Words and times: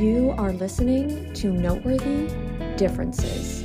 You 0.00 0.34
are 0.38 0.54
listening 0.54 1.30
to 1.34 1.52
Noteworthy 1.52 2.26
Differences. 2.78 3.62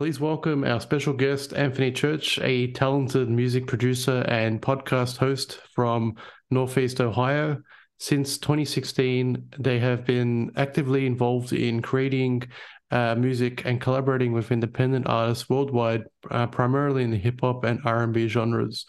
Please 0.00 0.18
welcome 0.18 0.64
our 0.64 0.80
special 0.80 1.12
guest, 1.12 1.54
Anthony 1.54 1.92
Church, 1.92 2.40
a 2.42 2.72
talented 2.72 3.30
music 3.30 3.68
producer 3.68 4.24
and 4.26 4.60
podcast 4.60 5.18
host 5.18 5.60
from 5.72 6.16
Northeast 6.50 7.00
Ohio. 7.00 7.58
Since 7.98 8.38
2016, 8.38 9.50
they 9.58 9.78
have 9.78 10.04
been 10.04 10.52
actively 10.56 11.06
involved 11.06 11.52
in 11.52 11.80
creating 11.80 12.42
uh, 12.90 13.14
music 13.14 13.64
and 13.64 13.80
collaborating 13.80 14.32
with 14.32 14.52
independent 14.52 15.06
artists 15.08 15.48
worldwide, 15.48 16.04
uh, 16.30 16.46
primarily 16.46 17.02
in 17.02 17.10
the 17.10 17.16
hip 17.16 17.40
hop 17.40 17.64
and 17.64 17.80
R&B 17.84 18.28
genres. 18.28 18.86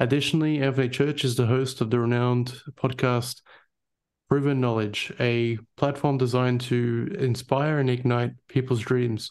Additionally, 0.00 0.62
Anthony 0.62 0.88
Church 0.88 1.24
is 1.24 1.36
the 1.36 1.46
host 1.46 1.80
of 1.80 1.90
the 1.90 1.98
renowned 1.98 2.54
podcast 2.76 3.42
Proven 4.28 4.60
Knowledge, 4.60 5.12
a 5.20 5.58
platform 5.76 6.18
designed 6.18 6.60
to 6.62 7.14
inspire 7.18 7.78
and 7.78 7.88
ignite 7.88 8.32
people's 8.48 8.80
dreams 8.80 9.30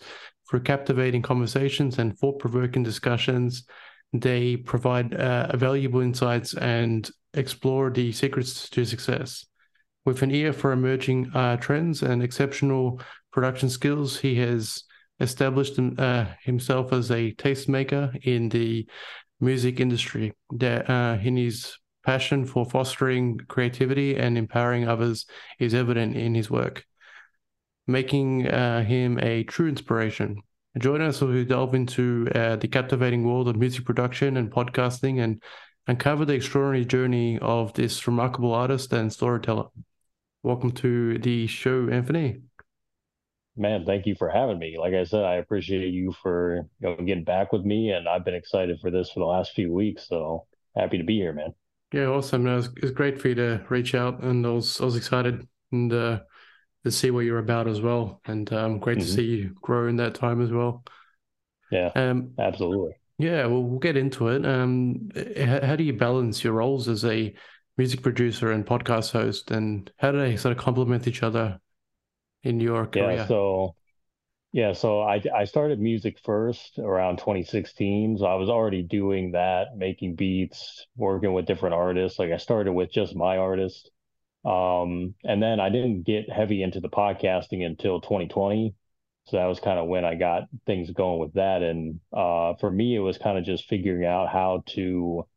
through 0.50 0.62
captivating 0.62 1.22
conversations 1.22 2.00
and 2.00 2.18
thought 2.18 2.40
provoking 2.40 2.84
discussions. 2.84 3.66
They 4.14 4.58
provide 4.58 5.14
uh, 5.14 5.56
valuable 5.56 6.02
insights 6.02 6.54
and 6.54 7.10
explore 7.34 7.90
the 7.90 8.12
secrets 8.12 8.70
to 8.70 8.86
success. 8.86 9.46
With 10.06 10.22
an 10.22 10.32
ear 10.32 10.54
for 10.54 10.72
emerging 10.72 11.32
uh, 11.34 11.58
trends 11.58 12.02
and 12.02 12.24
exceptional 12.24 13.02
production 13.32 13.70
skills, 13.70 14.18
he 14.18 14.36
has 14.36 14.84
established 15.20 15.78
uh, 15.80 16.26
himself 16.42 16.94
as 16.94 17.12
a 17.12 17.34
tastemaker 17.34 18.16
in 18.24 18.50
the 18.50 18.88
music 19.40 19.80
industry. 19.80 20.34
That 20.52 20.90
uh, 20.90 21.18
in 21.22 21.36
his 21.36 21.78
passion 22.06 22.46
for 22.46 22.66
fostering 22.66 23.40
creativity 23.50 24.16
and 24.16 24.38
empowering 24.38 24.88
others 24.88 25.26
is 25.60 25.74
evident 25.74 26.16
in 26.16 26.34
his 26.34 26.50
work 26.50 26.86
making 27.88 28.48
uh, 28.48 28.84
him 28.84 29.18
a 29.20 29.44
true 29.44 29.68
inspiration. 29.68 30.42
Join 30.78 31.02
us 31.02 31.22
as 31.22 31.28
we 31.30 31.44
delve 31.46 31.74
into 31.74 32.28
uh, 32.36 32.56
the 32.58 32.68
captivating 32.68 33.24
world 33.24 33.48
of 33.48 33.56
music 33.56 33.86
production 33.86 34.38
and 34.38 34.52
podcasting 34.52 35.24
and 35.24 35.42
uncover 35.88 36.24
the 36.24 36.34
extraordinary 36.34 36.86
journey 36.86 37.40
of 37.40 37.74
this 37.74 38.06
remarkable 38.06 38.54
artist 38.54 38.94
and 38.94 39.12
storyteller. 39.12 39.66
Welcome 40.44 40.72
to 40.74 41.18
the 41.18 41.48
show, 41.48 41.90
Anthony. 41.90 42.42
Man, 43.56 43.86
thank 43.86 44.06
you 44.06 44.14
for 44.20 44.30
having 44.30 44.60
me. 44.60 44.78
Like 44.78 44.94
I 44.94 45.04
said, 45.04 45.24
I 45.24 45.36
appreciate 45.36 45.94
you 45.94 46.14
for 46.22 46.68
you 46.80 46.90
know, 46.90 46.96
getting 46.98 47.24
back 47.24 47.52
with 47.52 47.64
me, 47.64 47.92
and 47.92 48.08
I've 48.08 48.26
been 48.26 48.36
excited 48.36 48.80
for 48.80 48.92
this 48.92 49.10
for 49.10 49.20
the 49.20 49.26
last 49.26 49.54
few 49.54 49.74
weeks. 49.74 50.08
So 50.08 50.46
happy 50.76 51.00
to 51.00 51.04
be 51.04 51.16
here, 51.16 51.34
man. 51.34 51.56
Yeah, 51.92 52.08
awesome. 52.08 52.44
No, 52.44 52.60
it's, 52.60 52.70
it's 52.78 52.92
great 52.92 53.20
for 53.20 53.30
you 53.30 53.36
to 53.36 53.66
reach 53.70 53.96
out, 53.96 54.22
and 54.22 54.46
I 54.46 54.50
was 54.50 54.80
I 54.80 54.86
was 54.86 54.96
excited 54.96 55.48
and 55.72 55.92
uh, 55.92 56.20
to 56.84 56.92
see 56.92 57.12
what 57.12 57.26
you're 57.26 57.40
about 57.40 57.68
as 57.68 57.82
well. 57.82 58.22
And 58.26 58.52
um, 58.54 58.80
great 58.80 59.00
mm-hmm. 59.00 59.08
to 59.08 59.14
see 59.14 59.26
you 59.26 59.56
grow 59.62 59.88
in 59.88 59.98
that 59.98 60.16
time 60.16 60.42
as 60.42 60.52
well. 60.52 60.84
Yeah, 61.72 61.92
um, 61.96 62.32
absolutely. 62.40 62.94
Yeah, 63.18 63.48
well, 63.48 63.64
we'll 63.64 63.80
get 63.80 63.98
into 63.98 64.28
it. 64.30 64.46
Um, 64.46 65.10
how, 65.38 65.66
how 65.66 65.76
do 65.76 65.84
you 65.84 65.94
balance 65.94 66.44
your 66.44 66.54
roles 66.54 66.88
as 66.88 67.04
a 67.04 67.34
music 67.78 68.02
producer 68.02 68.52
and 68.52 68.66
podcast 68.66 69.12
host, 69.12 69.52
and 69.52 69.92
how 69.98 70.12
do 70.12 70.20
they 70.20 70.38
sort 70.38 70.56
of 70.56 70.64
complement 70.64 71.08
each 71.08 71.24
other 71.24 71.60
in 72.44 72.60
your 72.60 72.86
career? 72.86 73.14
Yeah, 73.14 73.28
so 73.28 73.76
yeah, 74.54 74.74
so 74.74 75.02
I 75.02 75.22
I 75.36 75.44
started 75.46 75.80
music 75.80 76.18
first 76.24 76.80
around 76.80 77.18
2016. 77.18 78.18
So 78.20 78.26
I 78.26 78.36
was 78.36 78.50
already 78.50 78.82
doing 78.82 79.32
that, 79.32 79.76
making 79.76 80.16
beats, 80.16 80.86
working 80.96 81.34
with 81.34 81.46
different 81.46 81.76
artists. 81.76 82.18
Like 82.18 82.32
I 82.32 82.38
started 82.38 82.72
with 82.72 82.92
just 82.92 83.16
my 83.16 83.38
artist, 83.38 83.92
um, 84.48 85.14
and 85.26 85.44
then 85.44 85.60
I 85.60 85.68
didn't 85.68 86.04
get 86.04 86.30
heavy 86.30 86.64
into 86.64 86.80
the 86.80 86.88
podcasting 86.88 87.66
until 87.66 88.00
2020. 88.00 88.74
So 89.26 89.36
that 89.36 89.46
was 89.46 89.60
kind 89.60 89.78
of 89.78 89.88
when 89.88 90.06
I 90.06 90.16
got 90.16 90.44
things 90.66 90.90
going 90.92 91.20
with 91.20 91.34
that. 91.34 91.62
And 91.62 92.00
uh, 92.14 92.54
for 92.62 92.72
me, 92.72 92.96
it 92.96 93.00
was 93.00 93.18
kind 93.18 93.38
of 93.38 93.44
just 93.44 93.68
figuring 93.68 94.06
out 94.06 94.30
how 94.30 94.64
to, 94.68 95.28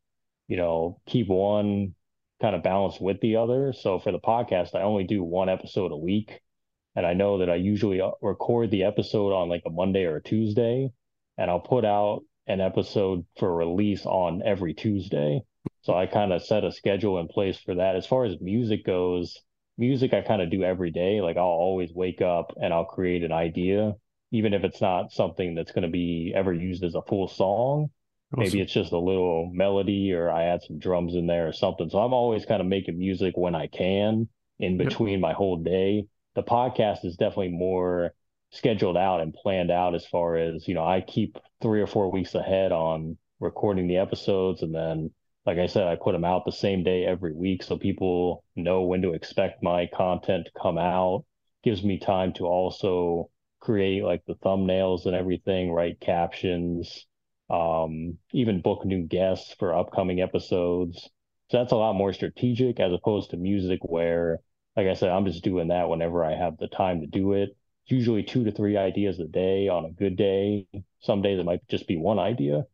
you 0.46 0.56
know, 0.56 1.00
keep 1.08 1.26
one 1.26 1.96
kind 2.40 2.54
of 2.54 2.62
balanced 2.62 3.00
with 3.00 3.20
the 3.20 3.34
other. 3.34 3.72
So 3.72 3.98
for 3.98 4.12
the 4.12 4.20
podcast, 4.20 4.76
I 4.76 4.82
only 4.82 5.02
do 5.02 5.24
one 5.24 5.48
episode 5.48 5.90
a 5.90 5.96
week. 5.96 6.40
And 6.94 7.04
I 7.04 7.14
know 7.14 7.38
that 7.38 7.50
I 7.50 7.56
usually 7.56 8.00
uh, 8.00 8.12
record 8.22 8.70
the 8.70 8.84
episode 8.84 9.32
on 9.32 9.48
like 9.48 9.62
a 9.66 9.70
Monday 9.70 10.04
or 10.04 10.16
a 10.16 10.22
Tuesday, 10.22 10.90
and 11.36 11.50
I'll 11.50 11.60
put 11.60 11.84
out 11.84 12.22
an 12.46 12.60
episode 12.60 13.24
for 13.38 13.52
release 13.52 14.06
on 14.06 14.42
every 14.44 14.74
Tuesday. 14.74 15.42
So 15.82 15.94
I 15.94 16.06
kind 16.06 16.32
of 16.32 16.42
set 16.42 16.64
a 16.64 16.72
schedule 16.72 17.18
in 17.18 17.28
place 17.28 17.58
for 17.58 17.74
that. 17.74 17.96
As 17.96 18.06
far 18.06 18.24
as 18.24 18.40
music 18.40 18.84
goes, 18.84 19.40
music 19.78 20.12
I 20.12 20.20
kind 20.20 20.42
of 20.42 20.50
do 20.50 20.62
every 20.62 20.90
day. 20.90 21.20
Like 21.20 21.36
I'll 21.36 21.44
always 21.44 21.90
wake 21.92 22.20
up 22.20 22.52
and 22.60 22.72
I'll 22.72 22.84
create 22.84 23.24
an 23.24 23.32
idea, 23.32 23.94
even 24.30 24.52
if 24.52 24.62
it's 24.62 24.80
not 24.80 25.12
something 25.12 25.54
that's 25.54 25.72
going 25.72 25.84
to 25.84 25.88
be 25.88 26.32
ever 26.34 26.52
used 26.52 26.84
as 26.84 26.94
a 26.94 27.02
full 27.02 27.28
song. 27.28 27.90
Awesome. 28.32 28.44
Maybe 28.44 28.60
it's 28.60 28.72
just 28.72 28.92
a 28.92 28.98
little 28.98 29.50
melody 29.52 30.12
or 30.12 30.30
I 30.30 30.44
add 30.44 30.62
some 30.62 30.78
drums 30.78 31.14
in 31.14 31.26
there 31.26 31.48
or 31.48 31.52
something. 31.52 31.88
So 31.90 31.98
I'm 31.98 32.12
always 32.12 32.44
kind 32.44 32.60
of 32.60 32.66
making 32.66 32.98
music 32.98 33.36
when 33.36 33.54
I 33.54 33.66
can 33.66 34.28
in 34.58 34.76
between 34.76 35.14
yep. 35.14 35.20
my 35.20 35.32
whole 35.32 35.56
day. 35.56 36.06
The 36.34 36.42
podcast 36.42 37.04
is 37.04 37.16
definitely 37.16 37.48
more 37.48 38.12
scheduled 38.50 38.96
out 38.96 39.20
and 39.20 39.34
planned 39.34 39.70
out 39.70 39.94
as 39.94 40.06
far 40.06 40.36
as, 40.36 40.68
you 40.68 40.74
know, 40.74 40.84
I 40.84 41.00
keep 41.00 41.38
three 41.62 41.80
or 41.80 41.86
four 41.86 42.10
weeks 42.12 42.34
ahead 42.34 42.70
on 42.70 43.16
recording 43.40 43.88
the 43.88 43.96
episodes 43.96 44.62
and 44.62 44.74
then 44.74 45.10
like 45.46 45.58
I 45.58 45.66
said, 45.66 45.86
I 45.86 45.96
put 45.96 46.12
them 46.12 46.24
out 46.24 46.44
the 46.44 46.52
same 46.52 46.84
day 46.84 47.04
every 47.04 47.32
week 47.34 47.62
so 47.62 47.78
people 47.78 48.44
know 48.56 48.82
when 48.82 49.02
to 49.02 49.14
expect 49.14 49.62
my 49.62 49.88
content 49.92 50.46
to 50.46 50.60
come 50.60 50.78
out. 50.78 51.24
Gives 51.62 51.82
me 51.82 51.98
time 51.98 52.32
to 52.34 52.46
also 52.46 53.30
create 53.60 54.04
like 54.04 54.24
the 54.26 54.34
thumbnails 54.36 55.06
and 55.06 55.14
everything, 55.14 55.70
write 55.70 56.00
captions, 56.00 57.06
um, 57.50 58.18
even 58.32 58.62
book 58.62 58.84
new 58.84 59.02
guests 59.02 59.54
for 59.58 59.74
upcoming 59.74 60.20
episodes. 60.20 61.08
So 61.50 61.58
that's 61.58 61.72
a 61.72 61.76
lot 61.76 61.94
more 61.96 62.12
strategic 62.12 62.78
as 62.80 62.92
opposed 62.92 63.30
to 63.30 63.36
music 63.36 63.80
where, 63.82 64.38
like 64.76 64.86
I 64.86 64.94
said, 64.94 65.10
I'm 65.10 65.26
just 65.26 65.44
doing 65.44 65.68
that 65.68 65.88
whenever 65.88 66.24
I 66.24 66.34
have 66.36 66.58
the 66.58 66.68
time 66.68 67.00
to 67.00 67.06
do 67.06 67.32
it. 67.32 67.56
Usually 67.86 68.22
two 68.22 68.44
to 68.44 68.52
three 68.52 68.76
ideas 68.76 69.18
a 69.18 69.26
day 69.26 69.68
on 69.68 69.84
a 69.84 69.90
good 69.90 70.16
day. 70.16 70.66
Some 71.00 71.22
days 71.22 71.40
it 71.40 71.44
might 71.44 71.66
just 71.68 71.88
be 71.88 71.96
one 71.96 72.18
idea. 72.18 72.64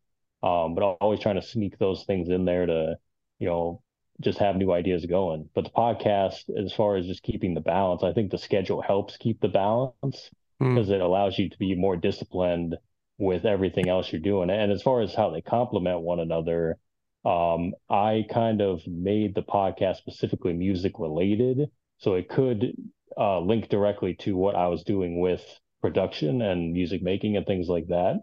Um, 0.47 0.75
but 0.75 0.83
always 0.83 1.19
trying 1.19 1.35
to 1.35 1.41
sneak 1.41 1.77
those 1.77 2.05
things 2.05 2.29
in 2.29 2.45
there 2.45 2.65
to, 2.65 2.95
you 3.39 3.47
know, 3.47 3.81
just 4.21 4.39
have 4.39 4.55
new 4.55 4.71
ideas 4.71 5.05
going. 5.05 5.49
But 5.53 5.65
the 5.65 5.69
podcast, 5.71 6.49
as 6.57 6.73
far 6.73 6.95
as 6.95 7.05
just 7.05 7.23
keeping 7.23 7.53
the 7.53 7.59
balance, 7.61 8.03
I 8.03 8.13
think 8.13 8.31
the 8.31 8.37
schedule 8.37 8.81
helps 8.81 9.17
keep 9.17 9.41
the 9.41 9.49
balance 9.49 10.29
mm. 10.61 10.73
because 10.73 10.89
it 10.89 11.01
allows 11.01 11.37
you 11.37 11.49
to 11.49 11.57
be 11.57 11.75
more 11.75 11.97
disciplined 11.97 12.77
with 13.17 13.45
everything 13.45 13.89
else 13.89 14.11
you're 14.11 14.21
doing. 14.21 14.49
And 14.49 14.71
as 14.71 14.81
far 14.81 15.01
as 15.01 15.13
how 15.13 15.31
they 15.31 15.41
complement 15.41 16.01
one 16.01 16.19
another, 16.19 16.77
um, 17.25 17.73
I 17.89 18.25
kind 18.31 18.61
of 18.61 18.81
made 18.87 19.35
the 19.35 19.43
podcast 19.43 19.97
specifically 19.97 20.53
music 20.53 20.93
related. 20.97 21.69
So 21.97 22.13
it 22.13 22.29
could 22.29 22.73
uh, 23.17 23.39
link 23.41 23.69
directly 23.69 24.13
to 24.21 24.37
what 24.37 24.55
I 24.55 24.67
was 24.67 24.83
doing 24.83 25.19
with 25.19 25.43
production 25.81 26.41
and 26.41 26.71
music 26.71 27.01
making 27.01 27.35
and 27.35 27.45
things 27.45 27.67
like 27.67 27.87
that. 27.87 28.21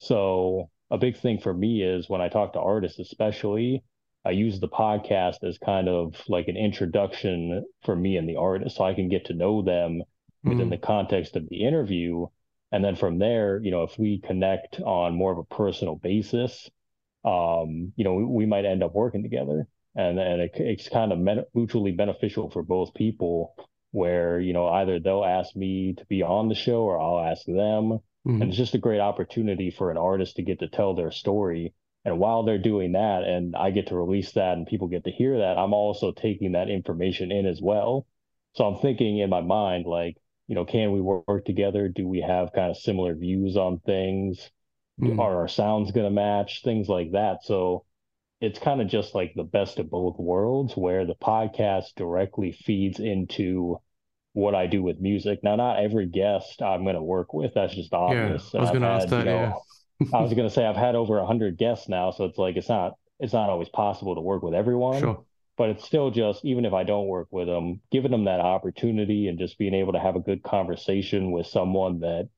So 0.00 0.70
a 0.92 0.98
big 0.98 1.16
thing 1.16 1.38
for 1.38 1.54
me 1.54 1.82
is 1.82 2.08
when 2.10 2.20
I 2.20 2.28
talk 2.28 2.52
to 2.52 2.60
artists, 2.60 2.98
especially, 2.98 3.82
I 4.26 4.30
use 4.32 4.60
the 4.60 4.68
podcast 4.68 5.42
as 5.42 5.56
kind 5.56 5.88
of 5.88 6.14
like 6.28 6.48
an 6.48 6.56
introduction 6.56 7.64
for 7.82 7.96
me 7.96 8.18
and 8.18 8.28
the 8.28 8.36
artist 8.36 8.76
so 8.76 8.84
I 8.84 8.92
can 8.92 9.08
get 9.08 9.24
to 9.26 9.34
know 9.34 9.62
them 9.62 10.02
within 10.44 10.66
mm. 10.66 10.70
the 10.70 10.76
context 10.76 11.34
of 11.34 11.48
the 11.48 11.64
interview. 11.64 12.26
And 12.70 12.84
then 12.84 12.96
from 12.96 13.18
there, 13.18 13.58
you 13.62 13.70
know, 13.70 13.84
if 13.84 13.98
we 13.98 14.20
connect 14.20 14.80
on 14.80 15.16
more 15.16 15.32
of 15.32 15.38
a 15.38 15.54
personal 15.54 15.96
basis, 15.96 16.70
um, 17.24 17.92
you 17.96 18.04
know, 18.04 18.14
we, 18.14 18.24
we 18.24 18.46
might 18.46 18.66
end 18.66 18.82
up 18.82 18.94
working 18.94 19.22
together. 19.22 19.66
And, 19.96 20.18
and 20.18 20.42
it, 20.42 20.52
it's 20.56 20.90
kind 20.90 21.10
of 21.10 21.46
mutually 21.54 21.92
beneficial 21.92 22.50
for 22.50 22.62
both 22.62 22.92
people 22.92 23.54
where, 23.92 24.38
you 24.38 24.52
know, 24.52 24.68
either 24.68 25.00
they'll 25.00 25.24
ask 25.24 25.56
me 25.56 25.94
to 25.94 26.04
be 26.06 26.22
on 26.22 26.48
the 26.48 26.54
show 26.54 26.82
or 26.82 27.00
I'll 27.00 27.30
ask 27.30 27.46
them 27.46 28.00
Mm-hmm. 28.26 28.42
And 28.42 28.50
it's 28.50 28.58
just 28.58 28.74
a 28.74 28.78
great 28.78 29.00
opportunity 29.00 29.70
for 29.70 29.90
an 29.90 29.96
artist 29.96 30.36
to 30.36 30.42
get 30.42 30.60
to 30.60 30.68
tell 30.68 30.94
their 30.94 31.10
story. 31.10 31.74
And 32.04 32.18
while 32.18 32.42
they're 32.42 32.58
doing 32.58 32.92
that, 32.92 33.22
and 33.24 33.54
I 33.56 33.70
get 33.70 33.88
to 33.88 33.96
release 33.96 34.32
that 34.32 34.56
and 34.56 34.66
people 34.66 34.88
get 34.88 35.04
to 35.04 35.10
hear 35.10 35.38
that, 35.38 35.58
I'm 35.58 35.72
also 35.74 36.12
taking 36.12 36.52
that 36.52 36.68
information 36.68 37.30
in 37.32 37.46
as 37.46 37.60
well. 37.62 38.06
So 38.54 38.64
I'm 38.64 38.80
thinking 38.80 39.18
in 39.18 39.30
my 39.30 39.40
mind, 39.40 39.86
like, 39.86 40.16
you 40.46 40.54
know, 40.54 40.64
can 40.64 40.92
we 40.92 41.00
work 41.00 41.44
together? 41.44 41.88
Do 41.88 42.06
we 42.06 42.20
have 42.20 42.52
kind 42.52 42.70
of 42.70 42.76
similar 42.76 43.14
views 43.14 43.56
on 43.56 43.78
things? 43.78 44.50
Mm-hmm. 45.00 45.18
Are 45.18 45.36
our 45.36 45.48
sounds 45.48 45.92
going 45.92 46.06
to 46.06 46.10
match? 46.10 46.62
Things 46.62 46.88
like 46.88 47.12
that. 47.12 47.38
So 47.44 47.84
it's 48.40 48.58
kind 48.58 48.82
of 48.82 48.88
just 48.88 49.14
like 49.14 49.32
the 49.34 49.44
best 49.44 49.78
of 49.78 49.88
both 49.88 50.18
worlds 50.18 50.76
where 50.76 51.06
the 51.06 51.14
podcast 51.14 51.94
directly 51.96 52.52
feeds 52.52 52.98
into 52.98 53.78
what 54.32 54.54
I 54.54 54.66
do 54.66 54.82
with 54.82 55.00
music. 55.00 55.40
Now, 55.42 55.56
not 55.56 55.78
every 55.78 56.06
guest 56.06 56.62
I'm 56.62 56.84
going 56.84 56.96
to 56.96 57.02
work 57.02 57.34
with. 57.34 57.52
That's 57.54 57.74
just 57.74 57.92
obvious. 57.92 58.50
Yeah, 58.52 58.60
I 58.60 58.62
was 58.62 58.70
going 58.70 58.82
to 58.82 58.88
ask 58.88 59.08
that. 59.08 59.18
You 59.18 59.24
know, 59.24 59.62
yeah. 60.00 60.08
I 60.18 60.22
was 60.22 60.32
going 60.34 60.48
to 60.48 60.54
say 60.54 60.64
I've 60.64 60.76
had 60.76 60.94
over 60.94 61.18
a 61.18 61.26
hundred 61.26 61.58
guests 61.58 61.88
now, 61.88 62.10
so 62.10 62.24
it's 62.24 62.38
like 62.38 62.56
it's 62.56 62.68
not 62.68 62.92
it's 63.20 63.32
not 63.32 63.50
always 63.50 63.68
possible 63.68 64.14
to 64.14 64.20
work 64.20 64.42
with 64.42 64.54
everyone. 64.54 65.00
Sure. 65.00 65.24
But 65.58 65.70
it's 65.70 65.84
still 65.84 66.10
just 66.10 66.44
even 66.44 66.64
if 66.64 66.72
I 66.72 66.82
don't 66.82 67.06
work 67.06 67.28
with 67.30 67.46
them, 67.46 67.80
giving 67.90 68.10
them 68.10 68.24
that 68.24 68.40
opportunity 68.40 69.28
and 69.28 69.38
just 69.38 69.58
being 69.58 69.74
able 69.74 69.92
to 69.92 70.00
have 70.00 70.16
a 70.16 70.20
good 70.20 70.42
conversation 70.42 71.30
with 71.30 71.46
someone 71.46 72.00
that 72.00 72.28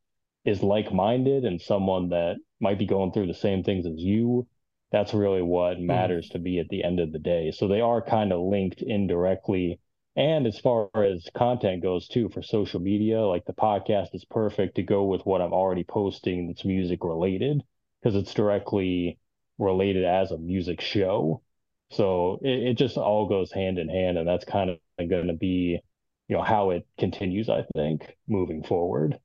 is 0.45 0.63
like 0.63 0.93
minded 0.93 1.45
and 1.45 1.61
someone 1.61 2.11
that 2.11 2.37
might 2.61 2.79
be 2.79 2.87
going 2.87 3.13
through 3.13 3.29
the 3.29 3.35
same 3.35 3.63
things 3.63 3.87
as 3.87 3.95
you. 3.97 4.47
That's 4.91 5.15
really 5.15 5.43
what 5.43 5.77
hmm. 5.77 5.87
matters 5.87 6.29
mm. 6.29 6.33
to 6.33 6.39
me 6.39 6.59
at 6.59 6.69
the 6.69 6.85
end 6.85 7.01
of 7.01 7.13
the 7.13 7.19
day. 7.19 7.51
So 7.53 7.67
they 7.67 7.81
are 7.81 8.03
kind 8.03 8.33
of 8.33 8.41
linked 8.41 8.83
indirectly 8.83 9.81
and 10.17 10.47
as 10.47 10.59
far 10.59 10.91
as 10.95 11.29
content 11.35 11.83
goes 11.83 12.07
too 12.07 12.29
for 12.29 12.43
social 12.43 12.81
media, 12.81 13.21
like 13.21 13.45
the 13.45 13.53
podcast 13.53 14.15
is 14.15 14.25
perfect 14.25 14.77
to 14.77 14.83
go 14.83 15.05
with 15.05 15.23
what 15.27 15.41
I'm 15.41 15.53
already 15.53 15.85
posting 15.85 16.47
that's 16.47 16.65
music 16.65 17.03
related 17.03 17.63
because 18.01 18.15
it's 18.15 18.35
directly 18.35 19.19
related 19.59 20.05
as 20.05 20.31
a 20.31 20.39
music 20.39 20.81
show. 20.81 21.43
So 21.91 22.39
it, 22.43 22.69
it 22.69 22.75
just 22.79 22.97
all 22.97 23.29
goes 23.29 23.53
hand 23.53 23.79
in 23.79 23.89
hand, 23.89 24.19
and 24.19 24.27
that's 24.27 24.45
kind 24.45 24.71
of 24.71 24.79
going 24.99 25.29
to 25.29 25.35
be, 25.35 25.81
you 26.29 26.37
know, 26.37 26.43
how 26.43 26.71
it 26.71 26.87
continues. 26.99 27.49
I 27.49 27.65
think 27.75 28.17
moving 28.29 28.63
forward. 28.63 29.19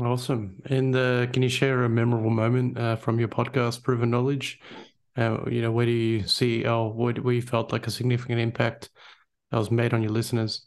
Awesome. 0.00 0.62
And 0.66 0.96
uh, 0.96 1.26
can 1.26 1.42
you 1.42 1.50
share 1.50 1.84
a 1.84 1.88
memorable 1.88 2.30
moment 2.30 2.78
uh, 2.78 2.96
from 2.96 3.18
your 3.18 3.28
podcast, 3.28 3.82
Proven 3.82 4.10
Knowledge? 4.10 4.60
Uh, 5.16 5.40
you 5.50 5.60
know, 5.60 5.70
where 5.70 5.84
do 5.84 5.92
you 5.92 6.26
see, 6.26 6.66
or 6.66 6.90
where, 6.90 7.12
where 7.14 7.34
you 7.34 7.42
felt 7.42 7.70
like 7.70 7.86
a 7.86 7.90
significant 7.90 8.40
impact 8.40 8.88
that 9.52 9.58
was 9.58 9.70
made 9.70 9.92
on 9.94 10.02
your 10.02 10.10
listeners? 10.10 10.66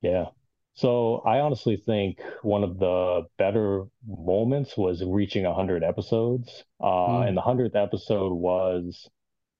Yeah. 0.00 0.26
So 0.74 1.16
I 1.26 1.40
honestly 1.40 1.76
think 1.76 2.20
one 2.42 2.62
of 2.62 2.78
the 2.78 3.22
better 3.36 3.86
moments 4.06 4.76
was 4.76 5.02
reaching 5.04 5.42
100 5.42 5.82
episodes. 5.82 6.64
Uh, 6.80 6.86
mm. 6.86 7.28
And 7.28 7.36
the 7.36 7.42
100th 7.42 7.74
episode 7.74 8.32
was, 8.32 9.08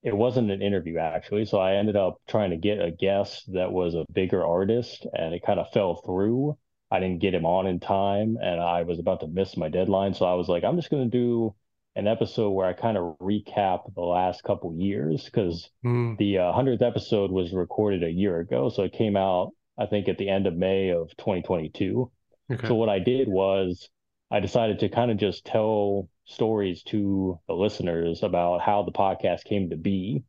it 0.04 0.16
wasn't 0.16 0.52
an 0.52 0.62
interview 0.62 0.98
actually. 0.98 1.46
So 1.46 1.58
I 1.58 1.74
ended 1.74 1.96
up 1.96 2.18
trying 2.28 2.50
to 2.50 2.56
get 2.56 2.80
a 2.80 2.92
guest 2.92 3.52
that 3.52 3.72
was 3.72 3.96
a 3.96 4.06
bigger 4.12 4.46
artist 4.46 5.04
and 5.12 5.34
it 5.34 5.42
kind 5.44 5.58
of 5.58 5.72
fell 5.72 5.96
through. 5.96 6.56
I 6.92 7.00
didn't 7.00 7.20
get 7.20 7.34
him 7.34 7.44
on 7.44 7.66
in 7.66 7.80
time 7.80 8.38
and 8.40 8.60
I 8.60 8.84
was 8.84 9.00
about 9.00 9.18
to 9.20 9.26
miss 9.26 9.56
my 9.56 9.68
deadline. 9.68 10.14
So 10.14 10.24
I 10.24 10.34
was 10.34 10.48
like, 10.48 10.62
I'm 10.62 10.76
just 10.76 10.90
going 10.90 11.10
to 11.10 11.18
do 11.18 11.54
an 11.98 12.06
episode 12.06 12.50
where 12.50 12.68
I 12.68 12.74
kind 12.74 12.96
of 12.96 13.16
recap 13.18 13.92
the 13.92 14.02
last 14.02 14.44
couple 14.44 14.72
years 14.72 15.24
because 15.24 15.68
mm. 15.84 16.16
the 16.16 16.38
uh, 16.38 16.52
100th 16.52 16.80
episode 16.80 17.32
was 17.32 17.52
recorded 17.52 18.04
a 18.04 18.10
year 18.10 18.38
ago. 18.38 18.68
So 18.68 18.84
it 18.84 18.92
came 18.92 19.16
out, 19.16 19.50
I 19.76 19.86
think, 19.86 20.08
at 20.08 20.16
the 20.16 20.28
end 20.28 20.46
of 20.46 20.56
May 20.56 20.90
of 20.90 21.08
2022. 21.16 22.08
Okay. 22.52 22.68
So 22.68 22.76
what 22.76 22.88
I 22.88 23.00
did 23.00 23.26
was 23.28 23.90
I 24.30 24.38
decided 24.38 24.78
to 24.78 24.88
kind 24.88 25.10
of 25.10 25.16
just 25.16 25.44
tell 25.44 26.08
stories 26.24 26.84
to 26.84 27.40
the 27.48 27.54
listeners 27.54 28.22
about 28.22 28.60
how 28.60 28.84
the 28.84 28.92
podcast 28.92 29.42
came 29.42 29.70
to 29.70 29.76
be 29.76 30.22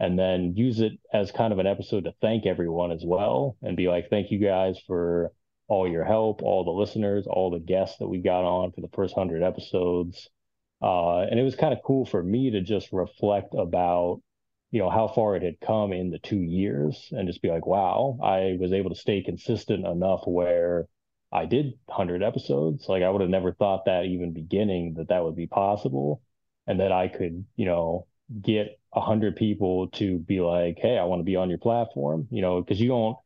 and 0.00 0.18
then 0.18 0.54
use 0.56 0.80
it 0.80 0.94
as 1.14 1.30
kind 1.30 1.52
of 1.52 1.60
an 1.60 1.68
episode 1.68 2.04
to 2.04 2.14
thank 2.20 2.46
everyone 2.46 2.90
as 2.90 3.04
well 3.06 3.56
and 3.62 3.76
be 3.76 3.86
like, 3.86 4.10
thank 4.10 4.32
you 4.32 4.40
guys 4.40 4.76
for 4.88 5.30
all 5.68 5.88
your 5.88 6.04
help, 6.04 6.42
all 6.42 6.64
the 6.64 6.72
listeners, 6.72 7.28
all 7.28 7.52
the 7.52 7.60
guests 7.60 7.98
that 7.98 8.08
we 8.08 8.18
got 8.18 8.42
on 8.42 8.72
for 8.72 8.80
the 8.80 8.90
first 8.92 9.16
100 9.16 9.44
episodes. 9.44 10.28
Uh, 10.82 11.20
and 11.20 11.38
it 11.38 11.44
was 11.44 11.54
kind 11.54 11.72
of 11.72 11.82
cool 11.84 12.04
for 12.04 12.22
me 12.22 12.50
to 12.50 12.60
just 12.60 12.92
reflect 12.92 13.54
about, 13.56 14.20
you 14.70 14.80
know, 14.80 14.90
how 14.90 15.06
far 15.06 15.36
it 15.36 15.42
had 15.42 15.60
come 15.60 15.92
in 15.92 16.10
the 16.10 16.18
two 16.18 16.40
years 16.40 17.08
and 17.12 17.28
just 17.28 17.42
be 17.42 17.50
like, 17.50 17.66
wow, 17.66 18.18
I 18.22 18.56
was 18.58 18.72
able 18.72 18.90
to 18.90 18.96
stay 18.96 19.22
consistent 19.22 19.86
enough 19.86 20.22
where 20.26 20.88
I 21.30 21.46
did 21.46 21.74
100 21.86 22.22
episodes. 22.22 22.88
Like 22.88 23.02
I 23.02 23.10
would 23.10 23.20
have 23.20 23.30
never 23.30 23.52
thought 23.52 23.84
that 23.84 24.06
even 24.06 24.32
beginning 24.32 24.94
that 24.94 25.08
that 25.08 25.22
would 25.24 25.36
be 25.36 25.46
possible 25.46 26.20
and 26.66 26.80
that 26.80 26.92
I 26.92 27.08
could, 27.08 27.44
you 27.56 27.66
know, 27.66 28.06
get 28.40 28.78
100 28.90 29.36
people 29.36 29.88
to 29.88 30.18
be 30.18 30.40
like, 30.40 30.78
hey, 30.80 30.98
I 30.98 31.04
want 31.04 31.20
to 31.20 31.24
be 31.24 31.36
on 31.36 31.48
your 31.48 31.58
platform, 31.58 32.26
you 32.30 32.42
know, 32.42 32.60
because 32.60 32.80
you 32.80 32.88
don't 32.88 33.16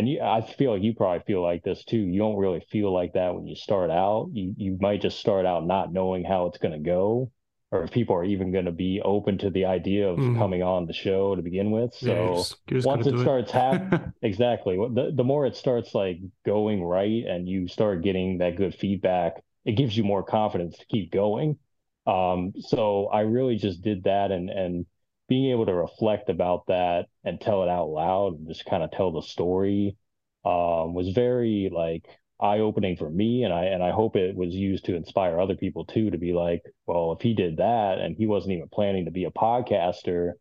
and 0.00 0.08
you, 0.08 0.22
I 0.22 0.40
feel 0.40 0.72
like 0.72 0.82
you 0.82 0.94
probably 0.94 1.22
feel 1.26 1.42
like 1.42 1.62
this 1.62 1.84
too. 1.84 1.98
You 1.98 2.18
don't 2.18 2.38
really 2.38 2.64
feel 2.70 2.90
like 2.90 3.12
that 3.12 3.34
when 3.34 3.46
you 3.46 3.54
start 3.54 3.90
out. 3.90 4.30
You 4.32 4.54
you 4.56 4.78
might 4.80 5.02
just 5.02 5.20
start 5.20 5.44
out 5.44 5.66
not 5.66 5.92
knowing 5.92 6.24
how 6.24 6.46
it's 6.46 6.56
going 6.56 6.72
to 6.72 6.78
go, 6.78 7.30
or 7.70 7.84
if 7.84 7.90
people 7.90 8.16
are 8.16 8.24
even 8.24 8.50
going 8.50 8.64
to 8.64 8.72
be 8.72 9.02
open 9.04 9.36
to 9.36 9.50
the 9.50 9.66
idea 9.66 10.08
of 10.08 10.18
mm. 10.18 10.38
coming 10.38 10.62
on 10.62 10.86
the 10.86 10.94
show 10.94 11.36
to 11.36 11.42
begin 11.42 11.70
with. 11.70 11.92
So 11.92 12.06
yeah, 12.06 12.14
you're 12.14 12.36
just, 12.36 12.56
you're 12.70 12.78
just 12.78 12.86
once 12.88 13.06
it 13.06 13.18
starts 13.18 13.52
happening, 13.52 14.14
exactly. 14.22 14.76
The 14.76 15.12
the 15.14 15.24
more 15.24 15.44
it 15.44 15.54
starts 15.54 15.94
like 15.94 16.16
going 16.46 16.82
right, 16.82 17.26
and 17.26 17.46
you 17.46 17.68
start 17.68 18.02
getting 18.02 18.38
that 18.38 18.56
good 18.56 18.74
feedback, 18.74 19.34
it 19.66 19.72
gives 19.72 19.94
you 19.94 20.02
more 20.02 20.22
confidence 20.22 20.78
to 20.78 20.86
keep 20.86 21.12
going. 21.12 21.58
Um, 22.06 22.54
so 22.58 23.08
I 23.08 23.20
really 23.20 23.56
just 23.56 23.82
did 23.82 24.04
that, 24.04 24.30
and 24.32 24.48
and 24.48 24.86
being 25.30 25.52
able 25.52 25.64
to 25.64 25.72
reflect 25.72 26.28
about 26.28 26.66
that 26.66 27.06
and 27.24 27.40
tell 27.40 27.62
it 27.62 27.68
out 27.68 27.88
loud 27.88 28.36
and 28.36 28.48
just 28.48 28.66
kind 28.66 28.82
of 28.82 28.90
tell 28.90 29.12
the 29.12 29.22
story 29.22 29.96
um, 30.44 30.92
was 30.92 31.10
very 31.10 31.70
like 31.72 32.04
eye 32.40 32.58
opening 32.58 32.96
for 32.96 33.08
me 33.08 33.44
and 33.44 33.54
I 33.54 33.66
and 33.66 33.80
I 33.80 33.92
hope 33.92 34.16
it 34.16 34.34
was 34.34 34.52
used 34.52 34.86
to 34.86 34.96
inspire 34.96 35.38
other 35.38 35.54
people 35.54 35.84
too 35.84 36.10
to 36.10 36.18
be 36.18 36.32
like, 36.32 36.62
well, 36.84 37.12
if 37.12 37.22
he 37.22 37.32
did 37.34 37.58
that 37.58 37.98
and 38.00 38.16
he 38.16 38.26
wasn't 38.26 38.54
even 38.54 38.68
planning 38.68 39.04
to 39.04 39.12
be 39.12 39.24
a 39.24 39.30
podcaster, 39.30 40.32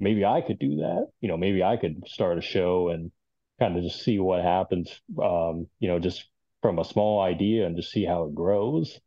maybe 0.00 0.24
I 0.24 0.40
could 0.40 0.58
do 0.58 0.76
that. 0.76 1.08
You 1.20 1.28
know, 1.28 1.36
maybe 1.36 1.62
I 1.62 1.76
could 1.76 2.04
start 2.06 2.38
a 2.38 2.40
show 2.40 2.88
and 2.88 3.12
kind 3.60 3.76
of 3.76 3.82
just 3.82 4.02
see 4.02 4.18
what 4.18 4.42
happens 4.42 4.98
um, 5.22 5.66
you 5.78 5.88
know, 5.88 5.98
just 5.98 6.24
from 6.62 6.78
a 6.78 6.86
small 6.86 7.20
idea 7.20 7.66
and 7.66 7.76
just 7.76 7.90
see 7.92 8.06
how 8.06 8.24
it 8.24 8.34
grows. 8.34 8.98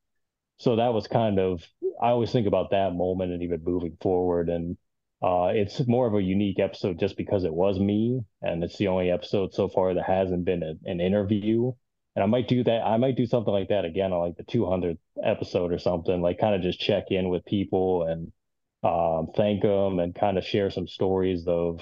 So 0.59 0.75
that 0.75 0.93
was 0.93 1.07
kind 1.07 1.39
of 1.39 1.63
I 1.99 2.09
always 2.09 2.31
think 2.31 2.45
about 2.45 2.69
that 2.71 2.93
moment 2.93 3.31
and 3.31 3.41
even 3.41 3.63
moving 3.63 3.97
forward 4.01 4.47
and 4.47 4.77
uh, 5.21 5.51
it's 5.53 5.85
more 5.87 6.07
of 6.07 6.15
a 6.15 6.21
unique 6.21 6.59
episode 6.59 6.99
just 6.99 7.15
because 7.15 7.43
it 7.43 7.53
was 7.53 7.79
me, 7.79 8.21
and 8.41 8.63
it's 8.63 8.77
the 8.77 8.87
only 8.87 9.11
episode 9.11 9.53
so 9.53 9.67
far 9.67 9.93
that 9.93 10.05
hasn't 10.05 10.45
been 10.45 10.63
a, 10.63 10.73
an 10.89 10.99
interview. 10.99 11.71
And 12.15 12.23
I 12.23 12.25
might 12.25 12.47
do 12.47 12.63
that. 12.63 12.81
I 12.85 12.97
might 12.97 13.15
do 13.15 13.25
something 13.25 13.53
like 13.53 13.69
that 13.69 13.85
again 13.85 14.11
on 14.11 14.19
like 14.19 14.37
the 14.37 14.43
200th 14.43 14.97
episode 15.23 15.71
or 15.71 15.79
something, 15.79 16.21
like 16.21 16.39
kind 16.39 16.55
of 16.55 16.61
just 16.61 16.79
check 16.79 17.05
in 17.11 17.29
with 17.29 17.45
people 17.45 18.03
and 18.03 18.31
um, 18.83 19.27
thank 19.35 19.61
them 19.61 19.99
and 19.99 20.13
kind 20.13 20.37
of 20.37 20.43
share 20.43 20.71
some 20.71 20.87
stories 20.87 21.45
of, 21.47 21.81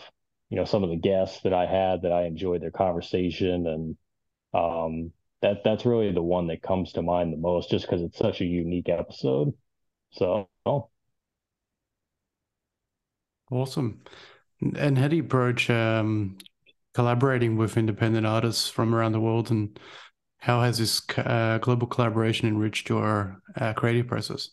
you 0.50 0.58
know, 0.58 0.66
some 0.66 0.84
of 0.84 0.90
the 0.90 0.98
guests 0.98 1.42
that 1.44 1.54
I 1.54 1.66
had 1.66 2.04
that 2.04 2.12
I 2.12 2.26
enjoyed 2.26 2.62
their 2.62 2.72
conversation. 2.72 3.66
And 3.68 3.98
um, 4.54 5.12
that 5.42 5.64
that's 5.64 5.86
really 5.86 6.12
the 6.12 6.22
one 6.22 6.48
that 6.48 6.62
comes 6.62 6.92
to 6.94 7.02
mind 7.02 7.32
the 7.32 7.38
most 7.38 7.72
just 7.72 7.86
because 7.86 8.02
it's 8.02 8.18
such 8.18 8.42
a 8.42 8.46
unique 8.46 8.90
episode. 8.90 9.54
So, 10.12 10.50
Awesome. 13.52 14.02
And 14.76 14.98
how 14.98 15.08
do 15.08 15.16
you 15.16 15.24
approach 15.24 15.70
um, 15.70 16.38
collaborating 16.94 17.58
with 17.58 17.78
independent 17.78 18.26
artists 18.26 18.70
from 18.70 18.94
around 18.94 19.14
the 19.14 19.20
world, 19.20 19.52
and 19.52 19.80
how 20.38 20.62
has 20.62 20.78
this 20.78 21.02
uh, 21.18 21.58
global 21.60 21.88
collaboration 21.88 22.48
enriched 22.48 22.90
your 22.90 23.42
uh, 23.56 23.74
creative 23.74 24.08
process? 24.08 24.50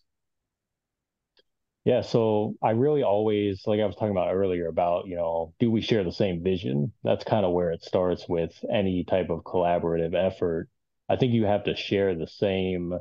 Yeah, 1.84 2.00
so 2.00 2.56
I 2.62 2.70
really 2.70 3.04
always, 3.04 3.62
like 3.64 3.78
I 3.78 3.86
was 3.86 3.94
talking 3.94 4.10
about 4.10 4.34
earlier, 4.34 4.66
about, 4.66 5.06
you 5.06 5.14
know, 5.14 5.54
do 5.60 5.70
we 5.70 5.80
share 5.80 6.02
the 6.02 6.10
same 6.10 6.42
vision? 6.42 6.92
That's 7.04 7.22
kind 7.22 7.46
of 7.46 7.52
where 7.52 7.70
it 7.70 7.84
starts 7.84 8.28
with 8.28 8.52
any 8.72 9.04
type 9.04 9.30
of 9.30 9.44
collaborative 9.44 10.12
effort. 10.12 10.68
I 11.08 11.14
think 11.14 11.32
you 11.32 11.44
have 11.44 11.62
to 11.64 11.76
share 11.76 12.16
the 12.16 12.26
same 12.26 12.92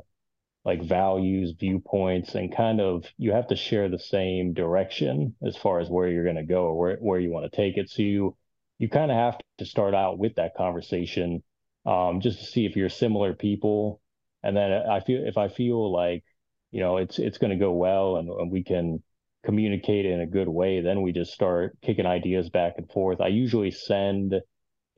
like 0.66 0.82
values, 0.82 1.54
viewpoints, 1.58 2.34
and 2.34 2.54
kind 2.54 2.80
of 2.80 3.04
you 3.16 3.30
have 3.30 3.46
to 3.46 3.56
share 3.56 3.88
the 3.88 4.00
same 4.00 4.52
direction 4.52 5.36
as 5.46 5.56
far 5.56 5.78
as 5.78 5.88
where 5.88 6.08
you're 6.08 6.24
going 6.24 6.34
to 6.34 6.42
go 6.42 6.64
or 6.64 6.76
where, 6.76 6.96
where 6.96 7.20
you 7.20 7.30
want 7.30 7.48
to 7.50 7.56
take 7.56 7.76
it. 7.76 7.88
So 7.88 8.02
you 8.02 8.36
you 8.78 8.88
kind 8.88 9.12
of 9.12 9.16
have 9.16 9.38
to 9.58 9.64
start 9.64 9.94
out 9.94 10.18
with 10.18 10.34
that 10.34 10.56
conversation 10.56 11.44
um, 11.86 12.20
just 12.20 12.40
to 12.40 12.44
see 12.44 12.66
if 12.66 12.74
you're 12.74 12.88
similar 12.88 13.32
people. 13.32 14.00
And 14.42 14.56
then 14.56 14.72
I 14.72 14.98
feel 15.00 15.22
if 15.24 15.38
I 15.38 15.46
feel 15.48 15.92
like 15.92 16.24
you 16.72 16.80
know 16.80 16.96
it's 16.96 17.20
it's 17.20 17.38
going 17.38 17.52
to 17.52 17.64
go 17.64 17.72
well 17.72 18.16
and, 18.16 18.28
and 18.28 18.50
we 18.50 18.64
can 18.64 19.04
communicate 19.44 20.04
in 20.04 20.20
a 20.20 20.26
good 20.26 20.48
way, 20.48 20.80
then 20.80 21.00
we 21.00 21.12
just 21.12 21.32
start 21.32 21.78
kicking 21.80 22.06
ideas 22.06 22.50
back 22.50 22.74
and 22.76 22.90
forth. 22.90 23.20
I 23.20 23.28
usually 23.28 23.70
send 23.70 24.34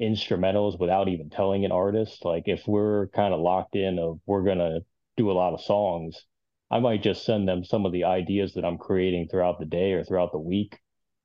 instrumentals 0.00 0.80
without 0.80 1.08
even 1.08 1.28
telling 1.28 1.66
an 1.66 1.72
artist. 1.72 2.24
Like 2.24 2.44
if 2.46 2.66
we're 2.66 3.08
kind 3.08 3.34
of 3.34 3.40
locked 3.40 3.76
in 3.76 3.98
of 3.98 4.20
we're 4.24 4.44
gonna 4.44 4.80
do 5.18 5.30
a 5.30 5.32
lot 5.32 5.52
of 5.52 5.60
songs, 5.60 6.24
I 6.70 6.80
might 6.80 7.02
just 7.02 7.24
send 7.24 7.46
them 7.46 7.64
some 7.64 7.84
of 7.84 7.92
the 7.92 8.04
ideas 8.04 8.54
that 8.54 8.64
I'm 8.64 8.78
creating 8.78 9.28
throughout 9.28 9.58
the 9.58 9.66
day 9.66 9.92
or 9.92 10.04
throughout 10.04 10.32
the 10.32 10.38
week. 10.38 10.78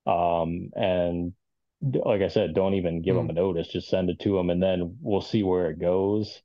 Um, 0.06 0.70
and 0.76 1.34
like 1.82 2.22
I 2.22 2.28
said, 2.28 2.54
don't 2.54 2.76
even 2.76 3.02
give 3.02 3.16
mm. 3.16 3.20
them 3.20 3.30
a 3.30 3.34
notice, 3.34 3.68
just 3.68 3.90
send 3.90 4.10
it 4.10 4.20
to 4.22 4.36
them 4.36 4.50
and 4.50 4.62
then 4.62 4.98
we'll 5.02 5.22
see 5.22 5.44
where 5.44 5.70
it 5.70 5.80
goes. 5.80 6.42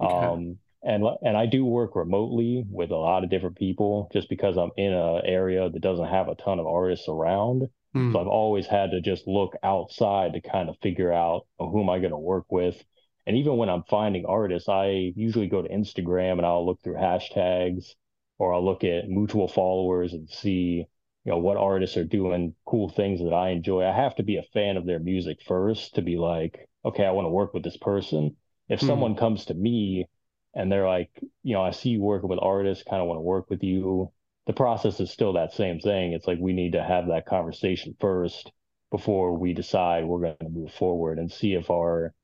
Okay. 0.00 0.12
Um, 0.14 0.58
and 0.82 1.04
and 1.22 1.36
I 1.36 1.46
do 1.46 1.64
work 1.64 1.96
remotely 1.96 2.64
with 2.70 2.90
a 2.90 2.96
lot 2.96 3.24
of 3.24 3.30
different 3.30 3.56
people 3.56 4.08
just 4.12 4.28
because 4.28 4.56
I'm 4.56 4.70
in 4.76 4.92
an 4.92 5.22
area 5.24 5.68
that 5.68 5.82
doesn't 5.82 6.08
have 6.08 6.28
a 6.28 6.36
ton 6.36 6.60
of 6.60 6.66
artists 6.66 7.08
around. 7.08 7.68
Mm. 7.94 8.12
So 8.12 8.20
I've 8.20 8.28
always 8.28 8.66
had 8.66 8.92
to 8.92 9.00
just 9.00 9.26
look 9.26 9.54
outside 9.62 10.34
to 10.34 10.40
kind 10.40 10.68
of 10.68 10.76
figure 10.82 11.12
out 11.12 11.46
who 11.58 11.82
am 11.82 11.90
I 11.90 11.98
going 11.98 12.12
to 12.12 12.18
work 12.18 12.44
with 12.48 12.82
And 13.28 13.36
even 13.36 13.58
when 13.58 13.68
I'm 13.68 13.82
finding 13.90 14.24
artists, 14.24 14.70
I 14.70 15.12
usually 15.14 15.48
go 15.48 15.60
to 15.60 15.68
Instagram 15.68 16.38
and 16.38 16.46
I'll 16.46 16.64
look 16.64 16.80
through 16.82 16.94
hashtags 16.94 17.94
or 18.38 18.54
I'll 18.54 18.64
look 18.64 18.84
at 18.84 19.10
mutual 19.10 19.48
followers 19.48 20.14
and 20.14 20.30
see, 20.30 20.86
you 21.24 21.30
know, 21.30 21.36
what 21.36 21.58
artists 21.58 21.98
are 21.98 22.04
doing 22.04 22.54
cool 22.64 22.88
things 22.88 23.20
that 23.20 23.34
I 23.34 23.50
enjoy. 23.50 23.84
I 23.84 23.92
have 23.92 24.14
to 24.14 24.22
be 24.22 24.38
a 24.38 24.48
fan 24.54 24.78
of 24.78 24.86
their 24.86 24.98
music 24.98 25.42
first 25.46 25.96
to 25.96 26.02
be 26.02 26.16
like, 26.16 26.70
okay, 26.86 27.04
I 27.04 27.10
want 27.10 27.26
to 27.26 27.30
work 27.30 27.52
with 27.52 27.62
this 27.62 27.76
person. 27.76 28.34
If 28.70 28.80
mm. 28.80 28.86
someone 28.86 29.14
comes 29.14 29.44
to 29.44 29.54
me 29.54 30.06
and 30.54 30.72
they're 30.72 30.88
like, 30.88 31.10
you 31.42 31.52
know, 31.52 31.62
I 31.62 31.72
see 31.72 31.90
you 31.90 32.00
working 32.00 32.30
with 32.30 32.38
artists, 32.40 32.82
kind 32.88 33.02
of 33.02 33.08
want 33.08 33.18
to 33.18 33.22
work 33.22 33.50
with 33.50 33.62
you. 33.62 34.10
The 34.46 34.54
process 34.54 35.00
is 35.00 35.10
still 35.10 35.34
that 35.34 35.52
same 35.52 35.80
thing. 35.80 36.14
It's 36.14 36.26
like 36.26 36.38
we 36.40 36.54
need 36.54 36.72
to 36.72 36.82
have 36.82 37.08
that 37.08 37.26
conversation 37.26 37.94
first 38.00 38.50
before 38.90 39.36
we 39.36 39.52
decide 39.52 40.06
we're 40.06 40.20
going 40.20 40.36
to 40.40 40.48
move 40.48 40.72
forward 40.72 41.18
and 41.18 41.30
see 41.30 41.52
if 41.52 41.70
our, 41.70 42.14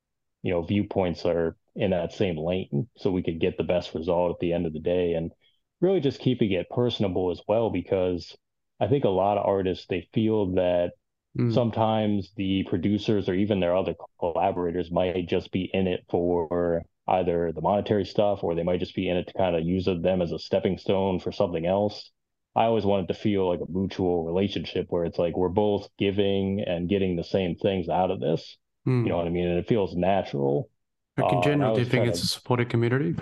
you 0.45 0.53
know, 0.53 0.63
viewpoints 0.63 1.25
are 1.25 1.57
in 1.75 1.91
that 1.91 2.13
same 2.13 2.37
lane 2.37 2.87
so 2.99 3.11
we 3.11 3.23
could 3.23 3.41
get 3.41 3.57
the 3.57 3.65
best 3.65 3.95
result 3.95 4.31
at 4.31 4.41
the 4.41 4.53
end 4.53 4.67
of 4.67 4.75
the 4.75 4.79
day. 4.79 5.15
And 5.15 5.33
really 5.81 6.01
just 6.01 6.21
keeping 6.21 6.53
it 6.53 6.69
personable 6.71 7.31
as 7.31 7.41
well, 7.49 7.71
because 7.71 8.37
I 8.79 8.87
think 8.87 9.05
a 9.05 9.09
lot 9.09 9.39
of 9.39 9.47
artists, 9.47 9.87
they 9.89 10.07
feel 10.13 10.53
that 10.55 10.93
mm. 11.37 11.53
sometimes 11.53 12.31
the 12.37 12.65
producers 12.69 13.29
or 13.29 13.35
even 13.35 13.59
their 13.59 13.75
other 13.75 13.95
collaborators 14.21 14.93
might 14.93 15.29
just 15.29 15.51
be 15.51 15.71
in 15.73 15.87
it 15.87 16.05
for 16.11 16.83
either 17.09 17.51
the 17.53 17.63
monetary 17.63 18.05
stuff 18.05 18.45
or 18.45 18.55
they 18.55 18.63
might 18.63 18.81
just 18.81 18.95
be 18.95 19.09
in 19.09 19.17
it 19.17 19.29
to 19.29 19.33
kind 19.33 19.57
of 19.57 19.65
use 19.65 19.87
them 19.87 20.21
as 20.21 20.31
a 20.31 20.39
stepping 20.39 20.77
stone 20.77 21.21
for 21.21 21.33
something 21.33 21.65
else. 21.65 22.11
I 22.55 22.65
always 22.65 22.85
wanted 22.85 23.09
to 23.09 23.15
feel 23.15 23.49
like 23.49 23.61
a 23.61 23.73
mutual 23.73 24.25
relationship 24.25 24.87
where 24.91 25.07
it's 25.07 25.19
like 25.19 25.37
we're 25.37 25.49
both 25.49 25.89
giving 25.99 26.63
and 26.67 26.89
getting 26.89 27.17
the 27.17 27.25
same 27.25 27.57
things 27.57 27.89
out 27.89 28.11
of 28.11 28.21
this. 28.21 28.59
Mm. 28.87 29.05
You 29.05 29.09
know 29.11 29.17
what 29.17 29.27
I 29.27 29.31
mean? 29.31 29.49
And 29.49 29.59
it 29.59 29.69
feels 29.69 29.95
natural. 29.95 30.71
Uh, 31.17 31.41
general, 31.43 31.73
uh, 31.73 31.75
do 31.75 31.81
you 31.81 31.87
think 31.87 32.07
it's 32.07 32.23
a 32.23 32.27
supportive 32.27 32.69
community? 32.69 33.15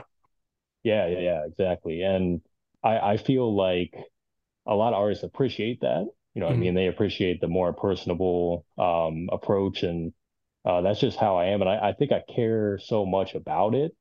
Yeah, 0.82 1.06
yeah, 1.08 1.18
yeah, 1.18 1.46
exactly. 1.46 2.02
And 2.02 2.40
I, 2.82 2.98
I 2.98 3.16
feel 3.16 3.54
like 3.54 3.94
a 4.66 4.74
lot 4.74 4.94
of 4.94 5.00
artists 5.00 5.24
appreciate 5.24 5.80
that. 5.82 6.06
You 6.34 6.40
know, 6.40 6.46
mm. 6.46 6.52
I 6.52 6.54
hmm. 6.54 6.60
mean, 6.60 6.74
they 6.74 6.86
appreciate 6.86 7.40
the 7.40 7.48
more 7.48 7.72
personable 7.72 8.64
um, 8.78 9.28
approach 9.30 9.82
and 9.82 10.12
uh, 10.64 10.80
that's 10.80 11.00
just 11.00 11.18
how 11.18 11.36
I 11.36 11.46
am. 11.46 11.60
And 11.60 11.68
I, 11.68 11.88
I 11.88 11.92
think 11.92 12.12
I 12.12 12.22
care 12.32 12.78
so 12.78 13.04
much 13.04 13.34
about 13.34 13.74
it 13.74 13.92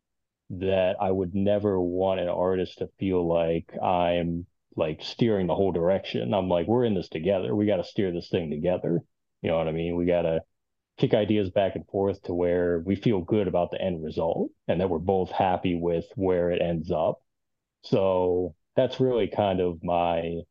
that 0.52 0.96
I 1.02 1.10
would 1.10 1.34
never 1.34 1.80
want 1.80 2.20
an 2.20 2.30
artist 2.30 2.80
to 2.80 2.90
feel 3.00 3.28
like 3.28 3.72
I'm 3.82 4.46
like 4.76 5.02
steering 5.02 5.48
the 5.48 5.56
whole 5.56 5.72
direction. 5.72 6.34
I'm 6.34 6.50
like, 6.50 6.68
we're 6.68 6.86
in 6.86 6.94
this 6.94 7.10
together. 7.10 7.56
We 7.56 7.66
got 7.66 7.78
to 7.78 7.84
steer 7.84 8.12
this 8.12 8.30
thing 8.30 8.50
together. 8.50 9.02
You 9.42 9.50
know 9.50 9.58
what 9.58 9.68
I 9.68 9.72
mean? 9.72 9.96
We 9.96 10.06
got 10.06 10.22
to 10.24 10.42
kick 10.98 11.14
ideas 11.14 11.50
back 11.50 11.76
and 11.76 11.88
forth 11.88 12.22
to 12.24 12.34
where 12.34 12.80
we 12.80 12.96
feel 12.96 13.22
good 13.22 13.48
about 13.48 13.72
the 13.72 13.82
end 13.82 14.04
result 14.04 14.52
and 14.68 14.80
that 14.80 14.90
we're 14.90 15.00
both 15.00 15.32
happy 15.32 15.76
with 15.76 16.06
where 16.16 16.52
it 16.52 16.62
ends 16.62 16.92
up. 16.92 17.22
So 17.84 18.56
that's 18.76 19.00
really 19.00 19.28
kind 19.28 19.60
of 19.60 19.84
my 19.84 20.42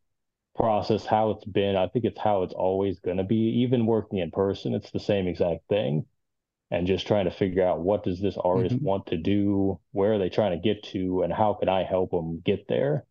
process, 0.56 1.06
how 1.06 1.30
it's 1.30 1.44
been. 1.44 1.76
I 1.76 1.88
think 1.88 2.04
it's 2.04 2.18
how 2.18 2.42
it's 2.42 2.52
always 2.52 2.98
going 3.00 3.18
to 3.18 3.24
be. 3.24 3.62
Even 3.62 3.86
working 3.86 4.18
in 4.18 4.30
person, 4.30 4.74
it's 4.74 4.90
the 4.90 5.00
same 5.00 5.28
exact 5.28 5.68
thing. 5.68 6.06
And 6.72 6.86
just 6.86 7.06
trying 7.06 7.24
to 7.24 7.32
figure 7.32 7.66
out 7.66 7.80
what 7.80 8.04
does 8.04 8.20
this 8.20 8.36
artist 8.36 8.76
mm-hmm. 8.76 8.84
want 8.84 9.06
to 9.06 9.16
do? 9.16 9.80
Where 9.92 10.14
are 10.14 10.18
they 10.18 10.28
trying 10.28 10.52
to 10.52 10.68
get 10.68 10.84
to? 10.90 11.22
And 11.22 11.32
how 11.32 11.54
can 11.54 11.68
I 11.68 11.82
help 11.82 12.10
them 12.10 12.42
get 12.44 12.68
there? 12.68 13.04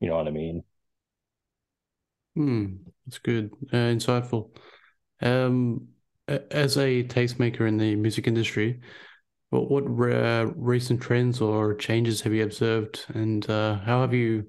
You 0.00 0.08
know 0.08 0.16
what 0.16 0.26
I 0.26 0.32
mean? 0.32 0.64
Hmm, 2.34 2.76
that's 3.06 3.18
good. 3.18 3.52
Uh, 3.72 3.94
insightful. 3.94 4.50
Um, 5.22 5.88
as 6.28 6.76
a 6.76 7.04
tastemaker 7.04 7.66
in 7.68 7.76
the 7.76 7.94
music 7.94 8.26
industry, 8.26 8.80
what 9.50 9.70
what 9.70 9.84
uh, 10.12 10.50
recent 10.56 11.00
trends 11.00 11.40
or 11.40 11.74
changes 11.74 12.20
have 12.22 12.32
you 12.32 12.42
observed, 12.42 13.06
and 13.14 13.48
uh, 13.48 13.76
how 13.78 14.00
have 14.00 14.14
you 14.14 14.48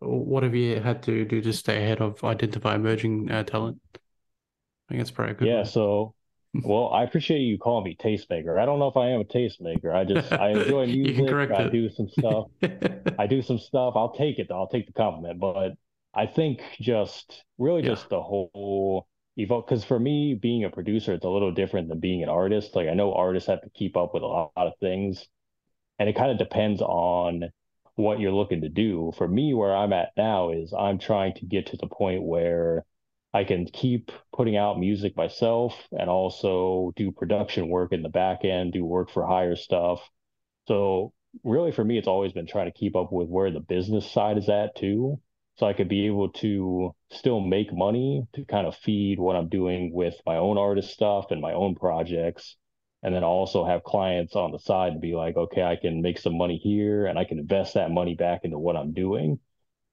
what 0.00 0.42
have 0.42 0.54
you 0.54 0.80
had 0.80 1.02
to 1.04 1.24
do 1.24 1.40
to 1.40 1.52
stay 1.52 1.82
ahead 1.82 2.00
of 2.00 2.22
identify 2.24 2.74
emerging 2.74 3.30
uh, 3.30 3.42
talent? 3.44 3.78
I 3.94 3.98
think 4.88 5.00
it's 5.00 5.10
pretty 5.10 5.34
good. 5.34 5.48
Yeah. 5.48 5.64
So, 5.64 6.14
well, 6.54 6.90
I 6.92 7.04
appreciate 7.04 7.40
you 7.40 7.58
calling 7.58 7.84
me 7.84 7.96
tastemaker. 7.96 8.58
I 8.58 8.64
don't 8.64 8.78
know 8.78 8.88
if 8.88 8.96
I 8.96 9.10
am 9.10 9.20
a 9.20 9.24
tastemaker. 9.24 9.94
I 9.94 10.04
just 10.04 10.32
I 10.32 10.50
enjoy 10.50 10.86
music. 10.86 11.50
I 11.50 11.62
it. 11.64 11.72
do 11.72 11.90
some 11.90 12.08
stuff. 12.08 12.46
I 13.18 13.26
do 13.26 13.42
some 13.42 13.58
stuff. 13.58 13.94
I'll 13.96 14.14
take 14.14 14.38
it. 14.38 14.48
I'll 14.50 14.68
take 14.68 14.86
the 14.86 14.92
compliment. 14.92 15.40
But 15.40 15.72
I 16.14 16.26
think 16.26 16.60
just 16.80 17.44
really 17.58 17.82
yeah. 17.82 17.90
just 17.90 18.08
the 18.08 18.22
whole 18.22 19.06
evolve 19.36 19.66
because 19.66 19.84
for 19.84 19.98
me 19.98 20.34
being 20.34 20.64
a 20.64 20.70
producer 20.70 21.14
it's 21.14 21.24
a 21.24 21.28
little 21.28 21.52
different 21.52 21.88
than 21.88 22.00
being 22.00 22.22
an 22.22 22.28
artist 22.28 22.74
like 22.74 22.88
i 22.88 22.94
know 22.94 23.12
artists 23.12 23.48
have 23.48 23.60
to 23.62 23.70
keep 23.70 23.96
up 23.96 24.14
with 24.14 24.22
a 24.22 24.26
lot 24.26 24.52
of 24.56 24.72
things 24.80 25.26
and 25.98 26.08
it 26.08 26.16
kind 26.16 26.30
of 26.30 26.38
depends 26.38 26.80
on 26.82 27.50
what 27.96 28.20
you're 28.20 28.32
looking 28.32 28.60
to 28.60 28.68
do. 28.68 29.12
For 29.16 29.26
me, 29.26 29.54
where 29.54 29.74
I'm 29.74 29.92
at 29.92 30.12
now 30.16 30.50
is 30.50 30.72
I'm 30.72 30.98
trying 30.98 31.34
to 31.34 31.46
get 31.46 31.66
to 31.68 31.76
the 31.76 31.86
point 31.86 32.22
where 32.22 32.84
I 33.32 33.44
can 33.44 33.66
keep 33.66 34.12
putting 34.34 34.56
out 34.56 34.78
music 34.78 35.16
myself 35.16 35.74
and 35.92 36.08
also 36.08 36.92
do 36.96 37.10
production 37.10 37.68
work 37.68 37.92
in 37.92 38.02
the 38.02 38.08
back 38.08 38.44
end, 38.44 38.72
do 38.72 38.84
work 38.84 39.10
for 39.10 39.26
hire 39.26 39.56
stuff. 39.56 40.00
So 40.68 41.12
really 41.42 41.72
for 41.72 41.84
me, 41.84 41.98
it's 41.98 42.08
always 42.08 42.32
been 42.32 42.46
trying 42.46 42.70
to 42.70 42.78
keep 42.78 42.96
up 42.96 43.12
with 43.12 43.28
where 43.28 43.50
the 43.50 43.60
business 43.60 44.10
side 44.10 44.38
is 44.38 44.48
at 44.48 44.76
too. 44.76 45.20
So 45.58 45.66
I 45.66 45.72
could 45.72 45.88
be 45.88 46.06
able 46.06 46.30
to 46.30 46.94
still 47.10 47.40
make 47.40 47.72
money 47.72 48.26
to 48.34 48.44
kind 48.44 48.66
of 48.66 48.76
feed 48.76 49.18
what 49.18 49.36
I'm 49.36 49.48
doing 49.48 49.92
with 49.92 50.14
my 50.26 50.36
own 50.36 50.58
artist 50.58 50.90
stuff 50.90 51.30
and 51.30 51.40
my 51.40 51.52
own 51.52 51.74
projects 51.74 52.56
and 53.02 53.14
then 53.14 53.24
also 53.24 53.64
have 53.64 53.84
clients 53.84 54.34
on 54.34 54.52
the 54.52 54.58
side 54.58 54.94
to 54.94 54.98
be 54.98 55.14
like, 55.14 55.36
okay, 55.36 55.62
I 55.62 55.76
can 55.76 56.02
make 56.02 56.18
some 56.18 56.36
money 56.36 56.56
here 56.56 57.06
and 57.06 57.18
I 57.18 57.24
can 57.24 57.38
invest 57.38 57.74
that 57.74 57.90
money 57.90 58.14
back 58.14 58.40
into 58.42 58.58
what 58.58 58.76
I'm 58.76 58.92
doing. 58.92 59.38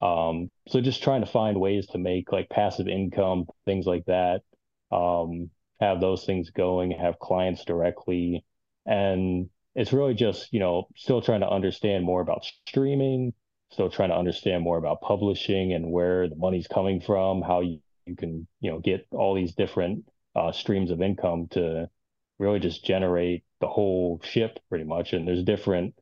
Um, 0.02 0.50
so 0.68 0.80
just 0.80 1.02
trying 1.02 1.20
to 1.20 1.30
find 1.30 1.60
ways 1.60 1.86
to 1.88 1.98
make 1.98 2.32
like 2.32 2.50
passive 2.50 2.88
income, 2.88 3.46
things 3.64 3.86
like 3.86 4.04
that. 4.06 4.42
Um, 4.90 5.50
have 5.80 6.00
those 6.00 6.24
things 6.24 6.50
going, 6.50 6.90
have 6.92 7.18
clients 7.18 7.64
directly. 7.64 8.44
And 8.86 9.48
it's 9.74 9.92
really 9.92 10.14
just, 10.14 10.52
you 10.52 10.60
know, 10.60 10.88
still 10.96 11.22
trying 11.22 11.40
to 11.40 11.48
understand 11.48 12.04
more 12.04 12.20
about 12.20 12.44
streaming, 12.66 13.32
still 13.74 13.90
trying 13.90 14.10
to 14.10 14.16
understand 14.16 14.62
more 14.62 14.78
about 14.78 15.02
publishing 15.02 15.72
and 15.72 15.90
where 15.90 16.28
the 16.28 16.36
money's 16.36 16.66
coming 16.66 17.00
from, 17.00 17.42
how 17.42 17.60
you, 17.60 17.80
you 18.06 18.16
can, 18.16 18.46
you 18.60 18.70
know, 18.70 18.78
get 18.78 19.06
all 19.10 19.34
these 19.34 19.54
different 19.54 20.04
uh, 20.34 20.52
streams 20.52 20.90
of 20.90 21.02
income 21.02 21.48
to 21.50 21.88
really 22.38 22.60
just 22.60 22.84
generate 22.84 23.44
the 23.60 23.66
whole 23.66 24.20
ship 24.24 24.58
pretty 24.68 24.84
much. 24.84 25.12
And 25.12 25.28
there's 25.28 25.44
different 25.44 25.94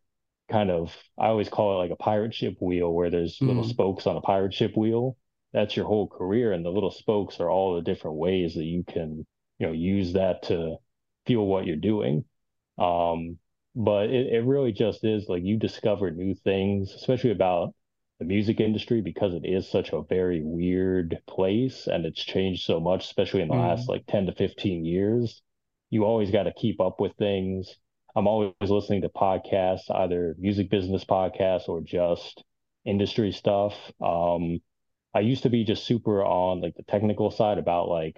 kind 0.51 0.71
of 0.71 0.95
I 1.19 1.29
always 1.29 1.49
call 1.49 1.75
it 1.75 1.79
like 1.79 1.91
a 1.91 2.03
pirate 2.03 2.35
ship 2.35 2.57
wheel 2.61 2.93
where 2.93 3.11
there's 3.11 3.39
mm. 3.39 3.49
little 3.49 3.65
spokes 3.65 4.07
on 4.07 4.17
a 4.17 4.21
pirate 4.21 4.55
ship 4.55 4.77
wheel. 4.77 5.17
That's 5.53 5.77
your 5.77 5.87
whole 5.87 6.09
career. 6.09 6.53
And 6.53 6.65
the 6.65 6.71
little 6.71 6.91
spokes 6.91 7.41
are 7.41 7.51
all 7.51 7.75
the 7.75 7.83
different 7.83 8.17
ways 8.17 8.55
that 8.55 8.65
you 8.65 8.85
can, 8.85 9.27
you 9.59 9.67
know, 9.67 9.73
use 9.73 10.15
that 10.15 10.45
to 10.45 10.77
fuel 11.27 11.47
what 11.47 11.67
you're 11.67 11.77
doing. 11.77 12.25
Um, 12.79 13.39
but 13.75 14.11
it, 14.11 14.33
it 14.33 14.45
really 14.45 14.73
just 14.73 15.05
is 15.05 15.29
like 15.29 15.43
you 15.43 15.57
discover 15.57 16.11
new 16.11 16.35
things, 16.35 16.93
especially 16.95 17.31
about 17.31 17.75
the 18.19 18.25
music 18.25 18.61
industry 18.61 19.01
because 19.01 19.35
it 19.35 19.45
is 19.45 19.71
such 19.71 19.93
a 19.93 20.03
very 20.03 20.43
weird 20.43 21.19
place 21.27 21.87
and 21.87 22.05
it's 22.07 22.23
changed 22.23 22.65
so 22.65 22.81
much, 22.81 23.05
especially 23.05 23.43
in 23.43 23.49
the 23.49 23.55
mm. 23.55 23.69
last 23.69 23.89
like 23.89 24.07
10 24.07 24.27
to 24.27 24.33
15 24.33 24.85
years 24.85 25.43
you 25.93 26.07
always 26.07 26.31
got 26.31 26.45
to 26.45 26.53
keep 26.55 26.81
up 26.81 27.01
with 27.01 27.13
things. 27.19 27.77
I'm 28.17 28.27
always 28.27 28.55
listening 28.63 29.03
to 29.03 29.11
podcasts, 29.11 29.95
either 29.95 30.35
music 30.39 30.71
business 30.71 31.05
podcasts 31.05 31.69
or 31.69 31.83
just 31.83 32.43
industry 32.87 33.31
stuff. 33.31 33.75
Um, 34.03 34.61
I 35.15 35.21
used 35.21 35.43
to 35.43 35.51
be 35.51 35.65
just 35.65 35.85
super 35.85 36.25
on 36.25 36.63
like 36.63 36.75
the 36.77 36.83
technical 36.85 37.31
side 37.31 37.59
about 37.59 37.91
like, 37.91 38.17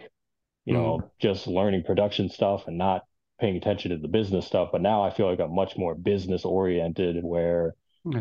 you 0.64 0.74
mm. 0.74 0.76
know, 0.76 1.10
just 1.18 1.48
learning 1.48 1.82
production 1.82 2.28
stuff 2.28 2.68
and 2.68 2.78
not 2.78 3.02
paying 3.40 3.56
attention 3.56 3.90
to 3.90 3.98
the 3.98 4.08
business 4.08 4.46
stuff. 4.46 4.70
But 4.72 4.82
now 4.82 5.02
I 5.02 5.10
feel 5.10 5.28
like 5.28 5.40
I'm 5.40 5.54
much 5.54 5.76
more 5.76 5.94
business 5.94 6.44
oriented 6.44 7.24
where 7.24 7.74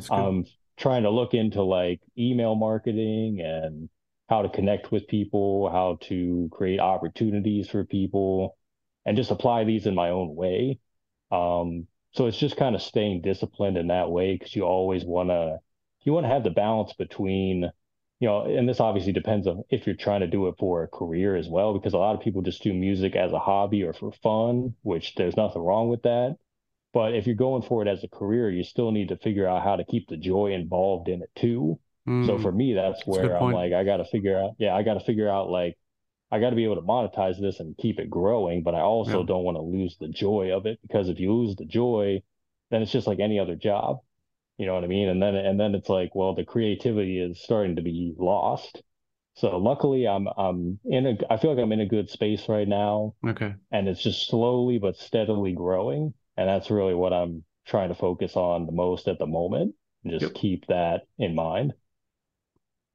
I'm 0.09 0.45
trying 0.77 1.03
to 1.03 1.09
look 1.09 1.33
into 1.33 1.61
like 1.63 2.01
email 2.17 2.55
marketing 2.55 3.41
and 3.41 3.89
how 4.29 4.41
to 4.41 4.49
connect 4.49 4.91
with 4.91 5.07
people, 5.07 5.69
how 5.69 5.97
to 6.03 6.49
create 6.51 6.79
opportunities 6.79 7.69
for 7.69 7.85
people 7.85 8.57
and 9.05 9.17
just 9.17 9.31
apply 9.31 9.63
these 9.65 9.85
in 9.85 9.95
my 9.95 10.09
own 10.09 10.35
way. 10.35 10.79
Um, 11.31 11.87
so 12.13 12.27
it's 12.27 12.37
just 12.37 12.57
kind 12.57 12.75
of 12.75 12.81
staying 12.81 13.21
disciplined 13.21 13.77
in 13.77 13.87
that 13.87 14.09
way 14.11 14.33
because 14.35 14.55
you 14.55 14.63
always 14.63 15.03
want 15.03 15.29
to 15.29 15.59
you 16.01 16.13
want 16.13 16.25
to 16.25 16.29
have 16.29 16.43
the 16.43 16.49
balance 16.51 16.93
between 16.93 17.71
you 18.23 18.29
know 18.29 18.45
and 18.45 18.67
this 18.69 18.79
obviously 18.79 19.11
depends 19.13 19.47
on 19.47 19.63
if 19.69 19.85
you're 19.87 19.95
trying 19.95 20.21
to 20.21 20.27
do 20.27 20.47
it 20.47 20.55
for 20.59 20.83
a 20.83 20.87
career 20.87 21.35
as 21.35 21.49
well 21.49 21.73
because 21.73 21.93
a 21.93 21.97
lot 21.97 22.15
of 22.15 22.21
people 22.21 22.41
just 22.41 22.63
do 22.63 22.73
music 22.73 23.15
as 23.15 23.31
a 23.33 23.39
hobby 23.39 23.83
or 23.83 23.93
for 23.93 24.11
fun 24.23 24.75
which 24.83 25.15
there's 25.15 25.37
nothing 25.37 25.61
wrong 25.61 25.89
with 25.89 26.03
that 26.03 26.37
but 26.93 27.15
if 27.15 27.27
you're 27.27 27.35
going 27.35 27.61
for 27.63 27.81
it 27.83 27.87
as 27.89 28.03
a 28.03 28.07
career 28.09 28.49
you 28.49 28.63
still 28.63 28.91
need 28.91 29.09
to 29.09 29.17
figure 29.17 29.47
out 29.47 29.63
how 29.63 29.75
to 29.75 29.85
keep 29.85 30.07
the 30.09 30.17
joy 30.17 30.53
involved 30.53 31.09
in 31.09 31.21
it 31.23 31.31
too 31.35 31.79
mm, 32.05 32.21
so 32.21 32.37
for 32.37 32.51
me 32.51 32.73
that's 32.73 33.05
where 33.05 33.35
that's 33.35 33.37
i'm 33.37 33.49
like 33.51 33.73
i 33.73 33.83
got 33.83 33.97
to 33.97 34.05
figure 34.05 34.39
out 34.39 34.51
yeah 34.59 34.75
i 34.75 34.83
got 34.83 34.95
to 34.95 35.05
figure 35.05 35.29
out 35.29 35.49
like 35.49 35.77
I 36.31 36.39
got 36.39 36.49
to 36.49 36.55
be 36.55 36.65
able 36.65 36.75
to 36.75 36.81
monetize 36.81 37.39
this 37.39 37.59
and 37.59 37.77
keep 37.77 37.99
it 37.99 38.09
growing, 38.09 38.63
but 38.63 38.75
I 38.75 38.81
also 38.81 39.21
Yeah. 39.21 39.23
don't 39.23 39.43
want 39.43 39.57
to 39.57 39.61
lose 39.61 39.97
the 39.99 40.07
joy 40.09 40.51
of 40.55 40.65
it 40.65 40.79
because 40.81 41.09
if 41.09 41.19
you 41.19 41.33
lose 41.33 41.55
the 41.55 41.65
joy, 41.65 42.23
then 42.71 42.81
it's 42.81 42.91
just 42.91 43.07
like 43.07 43.19
any 43.19 43.39
other 43.39 43.55
job. 43.55 43.99
You 44.57 44.65
know 44.65 44.73
what 44.75 44.83
I 44.83 44.87
mean? 44.87 45.09
And 45.09 45.21
then 45.21 45.35
and 45.35 45.59
then 45.59 45.75
it's 45.75 45.89
like, 45.89 46.15
well, 46.15 46.33
the 46.35 46.45
creativity 46.45 47.19
is 47.19 47.41
starting 47.41 47.75
to 47.75 47.81
be 47.83 48.13
lost. 48.17 48.81
So 49.35 49.57
luckily 49.57 50.07
I'm 50.07 50.27
I'm 50.37 50.79
in 50.85 51.05
a 51.07 51.17
I 51.33 51.37
feel 51.37 51.53
like 51.55 51.63
I'm 51.63 51.71
in 51.71 51.81
a 51.81 51.85
good 51.87 52.09
space 52.09 52.49
right 52.49 52.67
now 52.67 53.15
Okay. 53.25 53.55
and 53.71 53.87
it's 53.89 54.03
just 54.03 54.27
slowly 54.27 54.79
but 54.79 54.97
steadily 54.97 55.53
growing. 55.53 56.13
And 56.37 56.49
that's 56.49 56.71
really 56.71 56.95
what 56.95 57.13
I'm 57.13 57.45
trying 57.65 57.89
to 57.89 57.95
focus 57.95 58.35
on 58.37 58.65
the 58.67 58.71
most 58.73 59.07
at 59.09 59.19
the 59.19 59.27
moment. 59.27 59.75
And 60.03 60.13
just 60.13 60.25
Yep. 60.25 60.35
keep 60.35 60.67
that 60.67 61.07
in 61.19 61.35
mind. 61.35 61.73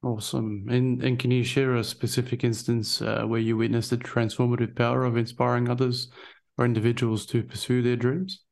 Awesome. 0.03 0.67
And 0.69 1.01
and 1.01 1.17
can 1.17 1.31
you 1.31 1.41
share 1.45 1.73
a 1.75 1.85
specific 1.85 2.43
instance 2.43 3.01
uh, 3.01 3.23
where 3.25 3.39
you 3.39 3.55
witnessed 3.55 3.91
the 3.91 3.97
transformative 3.97 4.75
power 4.75 5.05
of 5.05 5.15
inspiring 5.15 5.69
others 5.69 6.09
or 6.57 6.65
individuals 6.65 7.25
to 7.27 7.43
pursue 7.43 7.81
their 7.81 7.95
dreams? 7.95 8.43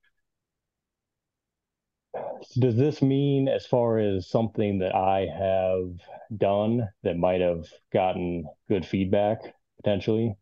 Does 2.60 2.76
this 2.76 3.02
mean 3.02 3.48
as 3.48 3.66
far 3.66 4.00
as 4.00 4.30
something 4.30 4.80
that 4.80 4.96
I 4.96 5.28
have 5.28 6.00
done 6.38 6.90
that 7.04 7.18
might 7.18 7.42
have 7.42 7.68
gotten 7.92 8.46
good 8.68 8.86
feedback 8.86 9.56
potentially 9.78 10.36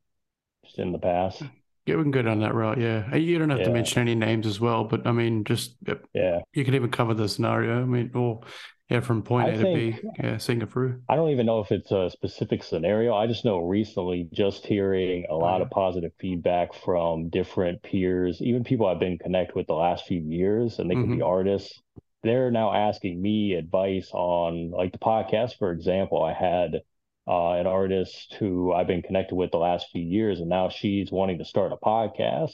just 0.64 0.80
in 0.80 0.92
the 0.92 1.00
past? 1.00 1.44
Yeah, 1.86 1.98
we 1.98 2.02
can 2.02 2.12
go 2.12 2.24
down 2.24 2.40
that 2.40 2.56
route. 2.56 2.80
Yeah, 2.80 3.08
Uh, 3.12 3.18
you 3.18 3.38
don't 3.38 3.50
have 3.52 3.64
to 3.64 3.70
mention 3.70 4.02
any 4.02 4.16
names 4.16 4.48
as 4.48 4.60
well, 4.60 4.86
but 4.86 5.06
I 5.06 5.12
mean, 5.12 5.44
just 5.44 5.78
Yeah. 6.14 6.42
you 6.54 6.66
can 6.66 6.74
even 6.74 6.90
cover 6.90 7.14
the 7.14 7.30
scenario. 7.30 7.82
I 7.82 7.86
mean, 7.86 8.12
or 8.16 8.42
yeah, 8.90 9.02
from 9.02 9.22
point 9.24 9.50
I 9.50 9.52
A 9.52 9.58
to 9.58 9.64
B, 9.64 9.92
think 9.92 10.04
yeah, 10.18 10.38
seeing 10.38 10.62
it 10.62 10.72
through. 10.72 11.02
I 11.10 11.16
don't 11.16 11.30
even 11.30 11.46
know 11.46 11.60
if 11.60 11.72
it's 11.72 11.92
a 11.92 12.10
specific 12.10 12.64
scenario. 12.64 13.14
I 13.16 13.28
just 13.28 13.46
know 13.46 13.60
recently 13.60 14.28
just 14.34 14.66
hearing 14.66 15.26
a 15.30 15.36
lot 15.36 15.62
of 15.62 15.70
positive 15.70 16.12
feedback 16.20 16.74
from 16.74 17.30
different 17.30 17.82
peers, 17.84 18.42
even 18.42 18.64
people 18.64 18.88
I've 18.88 19.00
been 19.00 19.18
connected 19.20 19.56
with 19.56 19.68
the 19.68 19.74
last 19.74 20.06
few 20.06 20.22
years, 20.22 20.80
and 20.80 20.90
they 20.90 20.96
can 20.96 21.16
be 21.18 21.22
artists. 21.22 21.82
They're 22.24 22.50
now 22.50 22.74
asking 22.74 23.22
me 23.22 23.54
advice 23.54 24.10
on 24.12 24.72
like 24.72 24.92
the 24.92 24.98
podcast, 24.98 25.58
for 25.60 25.72
example. 25.72 26.24
I 26.24 26.34
had 26.34 26.82
uh, 27.28 27.54
an 27.54 27.68
artist 27.68 28.36
who 28.40 28.74
I've 28.74 28.88
been 28.88 29.02
connected 29.02 29.36
with 29.36 29.52
the 29.52 29.58
last 29.58 29.88
few 29.92 30.02
years, 30.04 30.40
and 30.40 30.50
now 30.50 30.70
she's 30.70 31.12
wanting 31.12 31.40
to 31.40 31.46
start 31.46 31.72
a 31.74 31.78
podcast. 31.78 32.54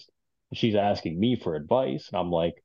She's 0.53 0.75
asking 0.75 1.19
me 1.19 1.35
for 1.37 1.55
advice, 1.55 2.09
and 2.09 2.19
I'm 2.19 2.31
like, 2.31 2.55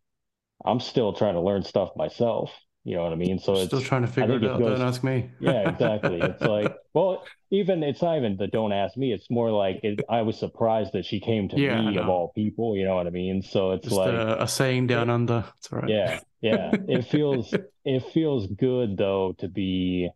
I'm 0.64 0.80
still 0.80 1.12
trying 1.12 1.34
to 1.34 1.40
learn 1.40 1.62
stuff 1.62 1.90
myself. 1.96 2.52
You 2.84 2.96
know 2.96 3.04
what 3.04 3.12
I 3.12 3.16
mean? 3.16 3.38
So 3.38 3.60
Still 3.60 3.60
it's, 3.60 3.78
still 3.78 3.82
trying 3.82 4.02
to 4.02 4.08
figure 4.08 4.36
it 4.36 4.44
it 4.44 4.44
out. 4.44 4.64
Don't 4.64 4.82
ask 4.82 5.02
me. 5.02 5.30
yeah, 5.38 5.62
exactly. 5.64 6.25
It's 6.26 6.44
like, 6.44 6.76
well, 6.94 7.32
even 7.50 7.82
it's 7.82 8.02
not 8.02 8.16
even 8.18 8.36
the 8.36 8.46
don't 8.48 8.72
ask 8.72 8.96
me. 8.96 9.12
It's 9.12 9.30
more 9.30 9.50
like 9.52 9.80
it, 9.82 10.04
I 10.08 10.22
was 10.22 10.38
surprised 10.38 10.92
that 10.94 11.04
she 11.04 11.20
came 11.20 11.48
to 11.50 11.58
Yeah, 11.58 11.82
me 11.84 11.96
of 11.98 12.08
all 12.08 12.32
people. 12.34 12.76
You 12.76 12.84
know 12.86 12.96
what 12.96 13.06
I 13.06 13.10
mean? 13.10 13.42
So 13.42 13.72
it's 13.72 13.90
Just 13.90 13.90
like, 13.90 14.26
a, 14.28 14.36
a 14.42 14.48
saying 14.48 14.88
down 14.88 15.08
it, 15.08 15.10
under. 15.10 15.44
It's 15.58 15.72
all 15.72 15.80
right. 15.80 15.94
yeah, 15.94 16.20
yeah. 16.40 16.76
It 16.88 17.06
feels 17.06 17.56
it 17.84 18.04
feels 18.12 18.46
good 18.48 18.96
though 18.96 19.34
to 19.38 19.48
be 19.48 20.10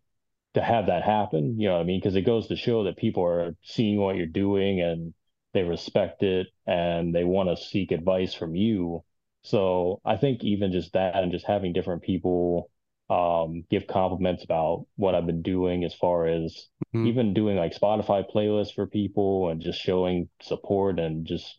to 0.54 0.62
have 0.62 0.86
that 0.86 1.02
happen. 1.02 1.58
You 1.58 1.68
know 1.68 1.74
what 1.74 1.80
I 1.82 1.84
mean? 1.84 2.00
Because 2.00 2.16
it 2.16 2.22
goes 2.22 2.48
to 2.48 2.56
show 2.56 2.84
that 2.84 2.96
people 2.96 3.24
are 3.24 3.54
seeing 3.62 3.98
what 4.00 4.16
you're 4.16 4.26
doing 4.26 4.80
and 4.80 5.14
they 5.52 5.62
respect 5.62 6.22
it 6.22 6.48
and 6.66 7.14
they 7.14 7.24
want 7.24 7.48
to 7.48 7.56
seek 7.62 7.92
advice 7.92 8.34
from 8.34 8.54
you. 8.54 9.04
So 9.42 10.00
I 10.04 10.16
think 10.16 10.44
even 10.44 10.72
just 10.72 10.92
that 10.92 11.16
and 11.22 11.32
just 11.32 11.46
having 11.46 11.72
different 11.72 12.02
people 12.02 12.70
um, 13.08 13.64
give 13.70 13.86
compliments 13.86 14.44
about 14.44 14.86
what 14.96 15.14
I've 15.14 15.26
been 15.26 15.42
doing 15.42 15.84
as 15.84 15.94
far 15.94 16.26
as 16.26 16.68
Mhm. 16.94 17.10
even 17.10 17.34
doing 17.34 17.56
like 17.56 17.74
Spotify 17.74 18.24
playlists 18.30 18.74
for 18.74 18.86
people 18.86 19.48
and 19.48 19.60
just 19.60 19.80
showing 19.80 20.28
support 20.42 20.98
and 21.00 21.26
just 21.26 21.58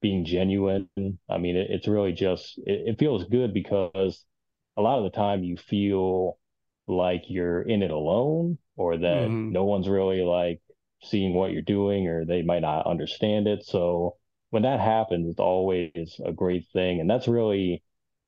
being 0.00 0.24
genuine. 0.24 0.88
I 1.28 1.38
mean, 1.38 1.56
it, 1.56 1.68
it's 1.70 1.88
really 1.88 2.12
just 2.12 2.58
it, 2.58 2.90
it 2.90 2.98
feels 2.98 3.24
good 3.24 3.52
because 3.54 4.24
a 4.76 4.82
lot 4.82 4.98
of 4.98 5.04
the 5.04 5.16
time 5.16 5.44
you 5.44 5.56
feel 5.56 6.38
like 6.88 7.24
you're 7.28 7.62
in 7.62 7.82
it 7.82 7.90
alone 7.90 8.58
or 8.76 8.96
that 8.98 9.34
Mhm. 9.34 9.48
no 9.48 9.64
one's 9.64 9.88
really 9.88 10.22
like 10.22 10.60
seeing 11.02 11.34
what 11.34 11.52
you're 11.52 11.62
doing 11.62 12.06
or 12.08 12.24
they 12.24 12.42
might 12.42 12.62
not 12.62 12.86
understand 12.86 13.46
it. 13.48 13.64
So 13.64 14.16
when 14.50 14.62
that 14.62 14.80
happens, 14.80 15.28
it's 15.30 15.40
always 15.40 16.20
a 16.24 16.32
great 16.32 16.66
thing. 16.72 17.00
And 17.00 17.08
that's 17.10 17.28
really 17.28 17.82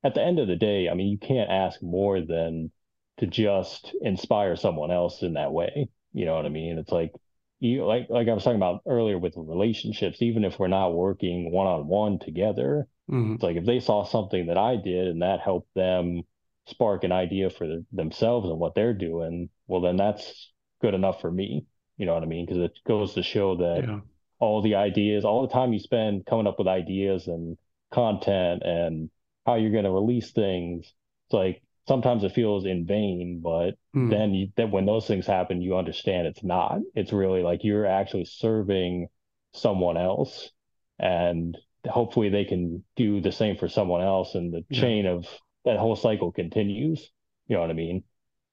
at 0.05 0.14
the 0.14 0.23
end 0.23 0.38
of 0.38 0.49
the 0.49 0.57
day, 0.57 0.88
I 0.88 0.94
mean, 0.94 1.09
you 1.09 1.18
can't 1.18 1.51
ask 1.51 1.83
more 1.83 2.21
than 2.21 2.71
to 3.18 3.27
just 3.27 3.94
inspire 4.01 4.57
someone 4.57 4.90
else 4.90 5.23
in 5.23 5.35
that 5.35 5.53
way. 5.53 5.88
You 6.12 6.25
know 6.27 6.35
what 6.37 6.47
I 6.47 6.51
mean? 6.51 6.79
It's 6.79 6.92
like 6.92 7.12
you 7.61 7.85
like 7.87 8.09
like 8.11 8.29
I 8.29 8.35
was 8.35 8.44
talking 8.44 8.57
about 8.57 8.83
earlier 8.87 9.18
with 9.18 9.35
relationships, 9.37 10.23
even 10.23 10.44
if 10.44 10.59
we're 10.59 10.68
not 10.68 10.94
working 10.94 11.51
one 11.51 11.66
on 11.66 11.88
one 11.88 12.18
together, 12.18 12.87
Mhm. 13.09 13.37
it's 13.37 13.42
like 13.42 13.57
if 13.57 13.64
they 13.66 13.81
saw 13.81 14.05
something 14.05 14.47
that 14.47 14.59
I 14.59 14.77
did 14.77 15.09
and 15.09 15.23
that 15.23 15.40
helped 15.40 15.73
them 15.75 16.23
spark 16.68 17.04
an 17.04 17.12
idea 17.12 17.50
for 17.50 17.66
the, 17.66 17.85
themselves 17.92 18.48
and 18.48 18.59
what 18.59 18.74
they're 18.74 18.94
doing, 18.94 19.48
well, 19.66 19.81
then 19.81 19.96
that's 19.96 20.52
good 20.81 20.94
enough 20.94 21.20
for 21.20 21.31
me. 21.31 21.66
You 21.96 22.07
know 22.07 22.14
what 22.14 22.22
I 22.22 22.26
mean? 22.26 22.46
Because 22.46 22.62
it 22.62 22.78
goes 22.87 23.14
to 23.14 23.22
show 23.22 23.57
that 23.57 23.85
Yeah. 23.87 24.00
all 24.38 24.62
the 24.62 24.76
ideas, 24.76 25.24
all 25.24 25.42
the 25.46 25.52
time 25.52 25.72
you 25.72 25.81
spend 25.81 26.26
coming 26.26 26.46
up 26.46 26.59
with 26.59 26.68
ideas 26.68 27.26
and 27.26 27.59
content 27.90 28.62
and 28.62 29.11
how 29.46 29.57
you're 29.57 29.72
going 29.72 29.85
to 29.85 29.90
release 29.90 30.31
things, 30.33 30.85
it's 31.26 31.33
like 31.35 31.62
sometimes 31.88 32.22
it 32.24 32.33
feels 32.33 32.64
in 32.66 32.87
vain, 32.87 33.40
but 33.42 33.72
Mm. 33.94 34.11
then 34.11 34.35
you, 34.35 34.48
then 34.57 34.70
when 34.70 34.87
those 34.87 35.07
things 35.07 35.26
happen, 35.26 35.62
you 35.62 35.76
understand 35.76 36.26
it's 36.26 36.44
not. 36.44 36.78
It's 36.94 37.12
really 37.12 37.42
like 37.42 37.64
you're 37.64 37.87
actually 37.87 38.26
serving 38.26 39.09
someone 39.54 39.96
else, 39.96 40.50
and 40.98 41.57
hopefully 41.87 42.28
they 42.28 42.44
can 42.44 42.85
do 42.96 43.20
the 43.20 43.33
same 43.33 43.57
for 43.57 43.68
someone 43.68 44.02
else, 44.02 44.35
and 44.35 44.52
the 44.52 44.64
Yeah. 44.68 44.81
chain 44.81 45.07
of 45.07 45.26
that 45.68 45.78
whole 45.78 45.96
cycle 45.96 46.33
continues. 46.33 47.11
You 47.48 47.57
know 47.57 47.62
what 47.62 47.70
I 47.70 47.74
mean? 47.74 48.04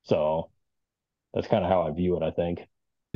So 0.04 0.52
that's 1.34 1.48
kind 1.48 1.64
of 1.66 1.72
how 1.72 1.84
I 1.84 1.92
view 1.92 2.18
it, 2.18 2.24
I 2.24 2.32
think. 2.32 2.62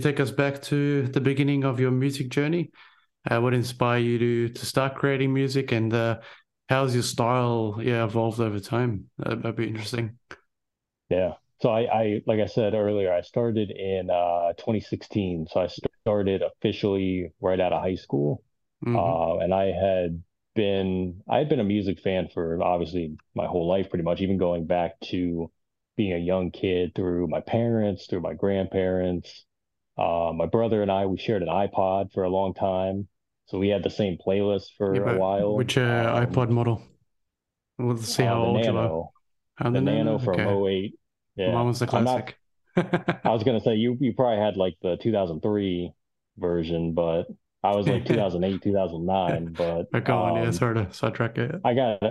Take 0.01 0.19
us 0.19 0.31
back 0.31 0.61
to 0.63 1.03
the 1.09 1.19
beginning 1.19 1.65
of 1.65 1.79
your 1.79 1.91
music 1.91 2.29
journey. 2.29 2.71
Uh, 3.29 3.41
what 3.41 3.53
inspired 3.53 3.99
you 3.99 4.19
to 4.19 4.49
to 4.49 4.65
start 4.65 4.95
creating 4.95 5.33
music, 5.33 5.71
and 5.73 5.93
uh, 5.93 6.19
how's 6.69 6.93
your 6.93 7.03
style 7.03 7.79
yeah 7.81 8.05
evolved 8.05 8.39
over 8.39 8.59
time? 8.59 9.09
That, 9.17 9.41
that'd 9.41 9.57
be 9.57 9.67
interesting. 9.67 10.17
Yeah. 11.09 11.33
So 11.61 11.69
I, 11.69 11.81
I, 11.93 12.21
like 12.25 12.39
I 12.39 12.45
said 12.45 12.73
earlier, 12.73 13.11
I 13.13 13.21
started 13.21 13.71
in 13.71 14.09
uh 14.09 14.53
2016. 14.57 15.47
So 15.51 15.61
I 15.61 15.67
started 15.67 16.41
officially 16.41 17.31
right 17.41 17.59
out 17.59 17.73
of 17.73 17.81
high 17.81 17.95
school. 17.95 18.43
hmm 18.83 19.19
Uh, 19.19 19.37
and 19.39 19.53
I 19.53 19.65
had 19.71 20.23
been, 20.59 21.21
I 21.29 21.37
had 21.39 21.49
been 21.49 21.59
a 21.59 21.63
music 21.75 21.99
fan 22.01 22.29
for 22.33 22.61
obviously 22.63 23.17
my 23.35 23.47
whole 23.47 23.67
life, 23.67 23.89
pretty 23.89 24.03
much, 24.03 24.21
even 24.21 24.37
going 24.37 24.65
back 24.67 24.99
to 25.11 25.51
being 25.97 26.13
a 26.13 26.17
young 26.17 26.51
kid 26.51 26.93
through 26.95 27.27
my 27.27 27.41
parents, 27.41 28.07
through 28.07 28.21
my 28.21 28.33
grandparents. 28.33 29.45
Uh, 29.97 30.31
my 30.35 30.45
brother 30.45 30.81
and 30.81 30.91
I, 30.91 31.05
we 31.07 31.17
shared 31.17 31.43
an 31.43 31.49
iPod 31.49 32.13
for 32.13 32.23
a 32.23 32.29
long 32.29 32.53
time. 32.53 33.07
So 33.47 33.59
we 33.59 33.69
had 33.69 33.83
the 33.83 33.89
same 33.89 34.17
playlist 34.25 34.67
Yeah, 34.87 35.01
for 35.01 35.05
a 35.05 35.11
while. 35.13 35.53
which 35.53 35.77
uh, 35.77 35.81
Um, 35.87 36.25
iPod 36.25 36.49
model? 36.49 36.81
We'll 37.79 37.97
see 37.97 38.23
uh, 38.23 38.25
how 38.25 38.39
the 38.39 38.47
old 38.47 38.67
you 38.67 38.77
are. 38.77 38.93
Nano, 38.93 39.13
the 39.59 39.69
the 39.73 39.81
Nano. 39.81 40.15
Nano 40.15 40.19
from 40.19 40.45
Okay, 40.45 40.47
08. 40.47 40.95
mine 41.45 41.67
Yeah. 41.67 41.67
was 41.67 41.79
the 41.79 41.87
I'm 41.93 42.03
not 42.03 42.23
classic. 42.23 42.39
I 43.25 43.31
was 43.33 43.43
gonna 43.43 43.61
say 43.61 43.75
you 43.75 43.97
you 44.01 44.13
probably 44.13 44.43
had 44.43 44.57
like 44.57 44.75
the 44.81 44.97
2003 44.97 45.93
version, 46.37 46.93
but 46.93 47.27
I 47.63 47.75
was 47.75 47.87
like 47.87 48.05
2008, 48.07 48.61
2009. 48.61 49.53
But 49.53 49.91
But 49.91 50.05
go 50.05 50.17
on, 50.17 50.35
yeah, 50.35 50.43
um, 50.43 50.53
sorry 50.53 50.75
to 50.75 50.93
sidetrack 50.93 51.37
it. 51.37 51.55
I 51.63 51.73
got 51.73 52.01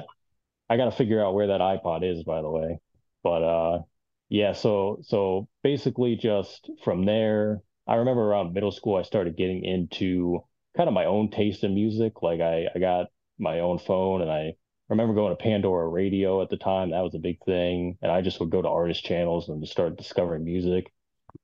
I 0.71 0.77
got 0.77 0.87
to 0.87 0.93
figure 0.93 1.25
out 1.25 1.35
where 1.35 1.49
that 1.49 1.61
iPod 1.61 2.05
is, 2.05 2.23
by 2.25 2.43
the 2.43 2.51
way. 2.51 2.79
But 3.23 3.43
uh, 3.43 3.83
yeah. 4.29 4.53
So 4.53 4.99
so 5.03 5.49
basically, 5.63 6.17
just 6.17 6.71
from 6.85 7.05
there, 7.05 7.61
I 7.87 7.97
remember 7.97 8.23
around 8.23 8.53
middle 8.53 8.73
school, 8.73 8.97
I 8.97 9.03
started 9.03 9.37
getting 9.37 9.65
into 9.65 10.41
kind 10.77 10.89
of 10.89 10.95
my 10.95 11.07
own 11.07 11.31
taste 11.31 11.65
in 11.65 11.75
music. 11.75 12.23
Like 12.23 12.41
I 12.41 12.67
I 12.75 12.79
got 12.79 13.07
my 13.39 13.61
own 13.61 13.79
phone, 13.79 14.21
and 14.23 14.31
I 14.31 14.53
remember 14.89 15.15
going 15.15 15.37
to 15.37 15.43
Pandora 15.43 15.89
Radio 15.89 16.43
at 16.43 16.51
the 16.51 16.57
time. 16.57 16.91
That 16.91 17.03
was 17.03 17.15
a 17.15 17.19
big 17.19 17.39
thing, 17.45 17.97
and 18.03 18.13
I 18.13 18.21
just 18.21 18.41
would 18.41 18.51
go 18.51 18.61
to 18.61 18.69
artist 18.69 19.05
channels 19.05 19.49
and 19.49 19.63
just 19.63 19.73
start 19.73 19.97
discovering 19.97 20.45
music. 20.45 20.93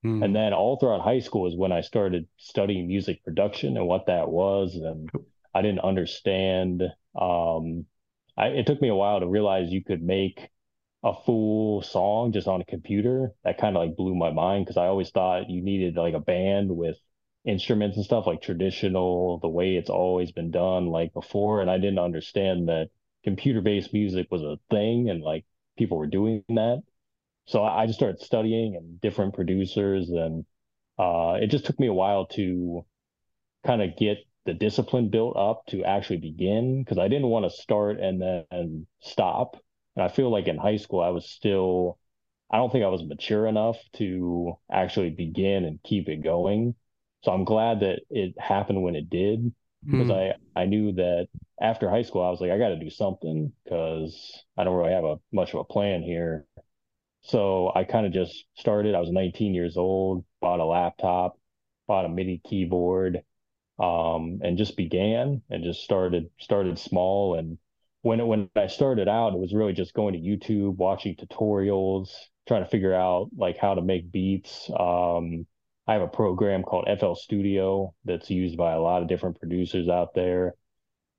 Mm. 0.05 0.25
And 0.25 0.37
then 0.37 0.53
all 0.53 0.79
throughout 0.79 1.01
high 1.01 1.21
school 1.21 1.47
is 1.47 1.57
when 1.57 1.73
I 1.73 1.81
started 1.81 2.27
studying 2.37 2.87
music 2.87 3.25
production 3.25 3.77
and 3.77 3.87
what 3.87 4.07
that 4.07 4.29
was. 4.29 4.75
And 4.75 5.11
I 5.55 5.63
didn't 5.63 5.81
understand. 5.81 6.83
Um, 7.19 7.87
I, 8.37 8.49
it 8.49 8.67
took 8.67 8.81
me 8.81 8.89
a 8.89 8.95
while 8.95 9.21
to 9.21 9.27
realize 9.27 9.71
you 9.71 9.85
could 9.85 10.03
make 10.03 10.51
a 11.03 11.13
full 11.25 11.83
song 11.83 12.33
just 12.33 12.49
on 12.49 12.61
a 12.61 12.65
computer. 12.65 13.33
That 13.45 13.59
kind 13.59 13.77
of 13.77 13.83
like 13.83 13.97
blew 13.97 14.15
my 14.15 14.31
mind 14.31 14.65
because 14.65 14.77
I 14.77 14.87
always 14.87 15.11
thought 15.11 15.51
you 15.51 15.63
needed 15.63 15.97
like 15.97 16.15
a 16.15 16.21
band 16.21 16.75
with 16.75 16.97
instruments 17.45 17.97
and 17.97 18.05
stuff 18.05 18.27
like 18.27 18.41
traditional, 18.41 19.39
the 19.39 19.49
way 19.49 19.77
it's 19.77 19.91
always 19.91 20.33
been 20.33 20.51
done 20.51 20.87
like 20.87 21.13
before. 21.13 21.61
And 21.61 21.71
I 21.71 21.77
didn't 21.77 21.99
understand 21.99 22.69
that 22.69 22.89
computer-based 23.23 23.93
music 23.93 24.29
was 24.31 24.43
a 24.43 24.59
thing 24.71 25.11
and 25.11 25.23
like 25.23 25.45
people 25.77 25.99
were 25.99 26.07
doing 26.07 26.43
that. 26.49 26.83
So 27.47 27.63
I 27.63 27.87
just 27.87 27.99
started 27.99 28.21
studying 28.21 28.77
and 28.77 29.01
different 29.01 29.35
producers, 29.35 30.09
and 30.11 30.45
uh, 30.99 31.39
it 31.41 31.49
just 31.49 31.67
took 31.67 31.79
me 31.79 31.89
a 31.89 31.93
while 31.93 32.27
to 32.29 32.85
kind 33.67 33.83
of 33.83 33.97
get 33.97 34.19
the 34.47 34.55
discipline 34.55 35.09
built 35.09 35.37
up 35.37 35.65
to 35.69 35.85
actually 35.85 36.19
begin 36.19 36.83
because 36.83 36.99
I 36.99 37.09
didn't 37.09 37.29
want 37.29 37.45
to 37.47 37.51
start 37.51 37.99
and 37.99 38.21
then 38.21 38.87
stop. 39.01 39.57
And 39.97 40.05
I 40.05 40.09
feel 40.09 40.31
like 40.31 40.49
in 40.49 40.59
high 40.59 40.77
school, 40.77 41.01
I 41.01 41.11
was 41.11 41.29
still, 41.29 41.99
I 42.51 42.59
don't 42.59 42.71
think 42.71 42.85
I 42.85 42.89
was 42.89 43.03
mature 43.03 43.47
enough 43.47 43.79
to 43.95 44.55
actually 44.71 45.11
begin 45.11 45.65
and 45.65 45.83
keep 45.83 46.09
it 46.09 46.23
going. 46.23 46.75
So 47.23 47.33
I'm 47.33 47.45
glad 47.45 47.81
that 47.81 48.01
it 48.11 48.35
happened 48.39 48.83
when 48.83 48.97
it 48.97 49.09
did 49.09 49.53
because 49.87 50.09
mm. 50.09 50.35
I, 50.57 50.61
I 50.61 50.67
knew 50.67 50.93
that 50.93 51.29
after 51.61 51.89
high 51.89 52.03
school, 52.03 52.23
I 52.23 52.31
was 52.31 52.41
like, 52.41 52.51
I 52.51 52.59
got 52.59 52.69
to 52.69 52.79
do 52.79 52.91
something 52.91 53.53
because 53.65 54.45
I 54.59 54.65
don't 54.65 54.77
really 54.77 54.93
have 54.93 55.05
a 55.05 55.17
much 55.33 55.55
of 55.55 55.61
a 55.61 55.65
plan 55.65 56.03
here. 56.03 56.47
So 57.25 57.73
I 57.75 57.85
kind 57.85 58.07
of 58.07 58.13
just 58.13 58.45
started. 58.55 58.95
I 58.95 59.01
was 59.01 59.11
19 59.11 59.55
years 59.55 59.77
old, 59.79 60.25
bought 60.41 60.61
a 60.61 60.65
laptop, 60.65 61.39
bought 61.87 62.05
a 62.05 62.09
MIDI 62.09 62.41
keyboard, 62.45 63.23
um, 63.79 64.41
and 64.43 64.59
just 64.59 64.77
began 64.77 65.43
and 65.51 65.65
just 65.65 65.83
started 65.83 66.31
started 66.39 66.79
small. 66.79 67.37
And 67.39 67.59
when 68.03 68.21
it, 68.21 68.27
when 68.27 68.51
I 68.55 68.67
started 68.67 69.09
out, 69.09 69.33
it 69.33 69.39
was 69.39 69.55
really 69.55 69.73
just 69.73 69.95
going 69.95 70.13
to 70.13 70.21
YouTube, 70.21 70.77
watching 70.77 71.17
tutorials, 71.17 72.11
trying 72.47 72.63
to 72.63 72.69
figure 72.69 72.95
out 72.95 73.31
like 73.37 73.57
how 73.57 73.75
to 73.75 73.83
make 73.83 74.13
beats. 74.13 74.71
Um, 74.79 75.47
I 75.87 75.95
have 75.95 76.03
a 76.03 76.09
program 76.09 76.63
called 76.63 76.87
FL 76.99 77.15
Studio 77.15 77.95
that's 78.05 78.29
used 78.31 78.59
by 78.59 78.73
a 78.73 78.81
lot 78.81 79.01
of 79.01 79.09
different 79.09 79.39
producers 79.39 79.89
out 79.89 80.15
there. 80.15 80.55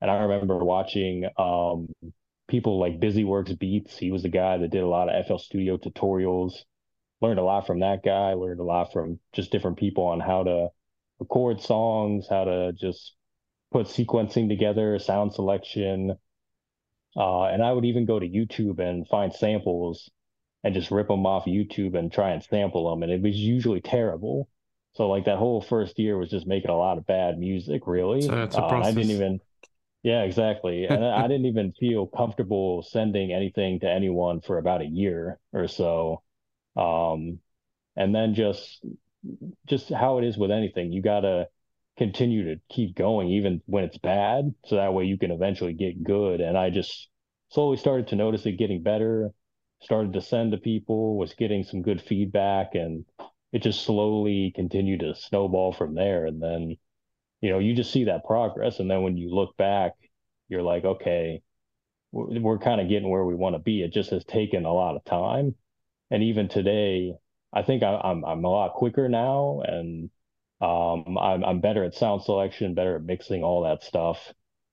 And 0.00 0.10
I 0.10 0.22
remember 0.22 0.58
watching 0.58 1.24
um, 1.36 1.88
people 2.48 2.78
like 2.78 3.00
BusyWorks 3.00 3.58
Beats. 3.58 3.96
He 3.98 4.10
was 4.10 4.22
the 4.22 4.28
guy 4.28 4.58
that 4.58 4.70
did 4.70 4.82
a 4.82 4.88
lot 4.88 5.08
of 5.08 5.26
FL 5.26 5.38
Studio 5.38 5.76
tutorials. 5.76 6.52
Learned 7.20 7.38
a 7.38 7.44
lot 7.44 7.66
from 7.66 7.80
that 7.80 8.02
guy. 8.04 8.34
Learned 8.34 8.60
a 8.60 8.64
lot 8.64 8.92
from 8.92 9.18
just 9.32 9.50
different 9.50 9.78
people 9.78 10.04
on 10.04 10.20
how 10.20 10.44
to 10.44 10.68
record 11.18 11.60
songs, 11.60 12.26
how 12.28 12.44
to 12.44 12.72
just 12.72 13.14
put 13.72 13.86
sequencing 13.86 14.48
together, 14.48 14.98
sound 14.98 15.32
selection. 15.32 16.16
Uh, 17.16 17.44
and 17.44 17.62
I 17.62 17.72
would 17.72 17.86
even 17.86 18.04
go 18.04 18.18
to 18.18 18.28
YouTube 18.28 18.78
and 18.78 19.08
find 19.08 19.32
samples 19.32 20.10
and 20.62 20.74
just 20.74 20.90
rip 20.90 21.08
them 21.08 21.26
off 21.26 21.46
YouTube 21.46 21.96
and 21.96 22.12
try 22.12 22.30
and 22.30 22.42
sample 22.42 22.90
them. 22.90 23.02
And 23.02 23.10
it 23.10 23.22
was 23.22 23.36
usually 23.36 23.80
terrible. 23.80 24.48
So 24.94 25.08
like 25.08 25.24
that 25.24 25.38
whole 25.38 25.60
first 25.60 25.98
year 25.98 26.18
was 26.18 26.30
just 26.30 26.46
making 26.46 26.70
a 26.70 26.76
lot 26.76 26.98
of 26.98 27.06
bad 27.06 27.38
music, 27.38 27.86
really. 27.86 28.22
So 28.22 28.42
it's 28.42 28.56
a 28.56 28.62
process. 28.62 28.86
Uh, 28.86 28.88
I 28.88 28.92
didn't 28.92 29.10
even, 29.10 29.40
yeah, 30.06 30.22
exactly. 30.22 30.84
And 30.84 31.04
I 31.04 31.22
didn't 31.22 31.46
even 31.46 31.72
feel 31.72 32.06
comfortable 32.06 32.82
sending 32.82 33.32
anything 33.32 33.80
to 33.80 33.90
anyone 33.90 34.40
for 34.40 34.56
about 34.56 34.80
a 34.80 34.86
year 34.86 35.40
or 35.52 35.66
so. 35.66 36.22
Um, 36.76 37.40
and 37.96 38.14
then 38.14 38.34
just 38.34 38.86
just 39.66 39.88
how 39.88 40.18
it 40.18 40.24
is 40.24 40.38
with 40.38 40.52
anything. 40.52 40.92
You 40.92 41.02
got 41.02 41.22
to 41.22 41.48
continue 41.98 42.54
to 42.54 42.60
keep 42.70 42.94
going 42.94 43.30
even 43.30 43.60
when 43.66 43.82
it's 43.82 43.98
bad. 43.98 44.54
So 44.66 44.76
that 44.76 44.94
way 44.94 45.06
you 45.06 45.18
can 45.18 45.32
eventually 45.32 45.72
get 45.72 46.04
good. 46.04 46.40
And 46.40 46.56
I 46.56 46.70
just 46.70 47.08
slowly 47.48 47.76
started 47.76 48.06
to 48.08 48.16
notice 48.16 48.46
it 48.46 48.52
getting 48.52 48.84
better, 48.84 49.32
started 49.82 50.12
to 50.12 50.20
send 50.20 50.52
to 50.52 50.58
people, 50.58 51.16
was 51.16 51.34
getting 51.34 51.64
some 51.64 51.82
good 51.82 52.00
feedback. 52.00 52.76
And 52.76 53.06
it 53.52 53.60
just 53.60 53.82
slowly 53.82 54.52
continued 54.54 55.00
to 55.00 55.16
snowball 55.16 55.72
from 55.72 55.96
there. 55.96 56.26
And 56.26 56.40
then, 56.40 56.76
you 57.40 57.50
know, 57.50 57.58
you 57.58 57.74
just 57.74 57.92
see 57.92 58.04
that 58.04 58.24
progress. 58.24 58.80
And 58.80 58.90
then 58.90 59.02
when 59.02 59.16
you 59.16 59.34
look 59.34 59.56
back, 59.56 59.92
you're 60.48 60.62
like, 60.62 60.84
okay, 60.84 61.42
we're, 62.12 62.40
we're 62.40 62.58
kind 62.58 62.80
of 62.80 62.88
getting 62.88 63.08
where 63.10 63.24
we 63.24 63.34
want 63.34 63.54
to 63.54 63.60
be. 63.60 63.82
It 63.82 63.92
just 63.92 64.10
has 64.10 64.24
taken 64.24 64.64
a 64.64 64.72
lot 64.72 64.96
of 64.96 65.04
time. 65.04 65.54
And 66.10 66.22
even 66.22 66.48
today, 66.48 67.14
I 67.52 67.62
think 67.62 67.82
I, 67.82 67.94
am 67.94 68.00
I'm, 68.04 68.24
I'm 68.24 68.44
a 68.44 68.50
lot 68.50 68.74
quicker 68.74 69.08
now, 69.08 69.62
and 69.64 70.10
um, 70.60 71.18
I'm 71.18 71.44
I'm 71.44 71.60
better 71.60 71.84
at 71.84 71.94
sound 71.94 72.22
selection, 72.22 72.74
better 72.74 72.96
at 72.96 73.02
mixing 73.02 73.42
all 73.42 73.62
that 73.64 73.82
stuff. 73.82 74.32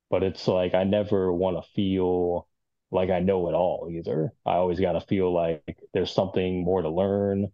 But 0.10 0.24
it's 0.24 0.48
like 0.48 0.74
I 0.76 0.84
never 0.84 1.34
want 1.34 1.58
to 1.58 1.70
feel 1.74 2.48
like 2.92 3.10
I 3.10 3.20
know 3.20 3.50
it 3.50 3.54
all 3.54 3.90
either. 3.92 4.34
I 4.46 4.54
always 4.56 4.80
got 4.80 4.94
to 4.94 5.02
feel 5.02 5.34
like 5.34 5.64
there's 5.94 6.12
something 6.14 6.64
more 6.64 6.82
to 6.82 6.90
learn, 6.90 7.52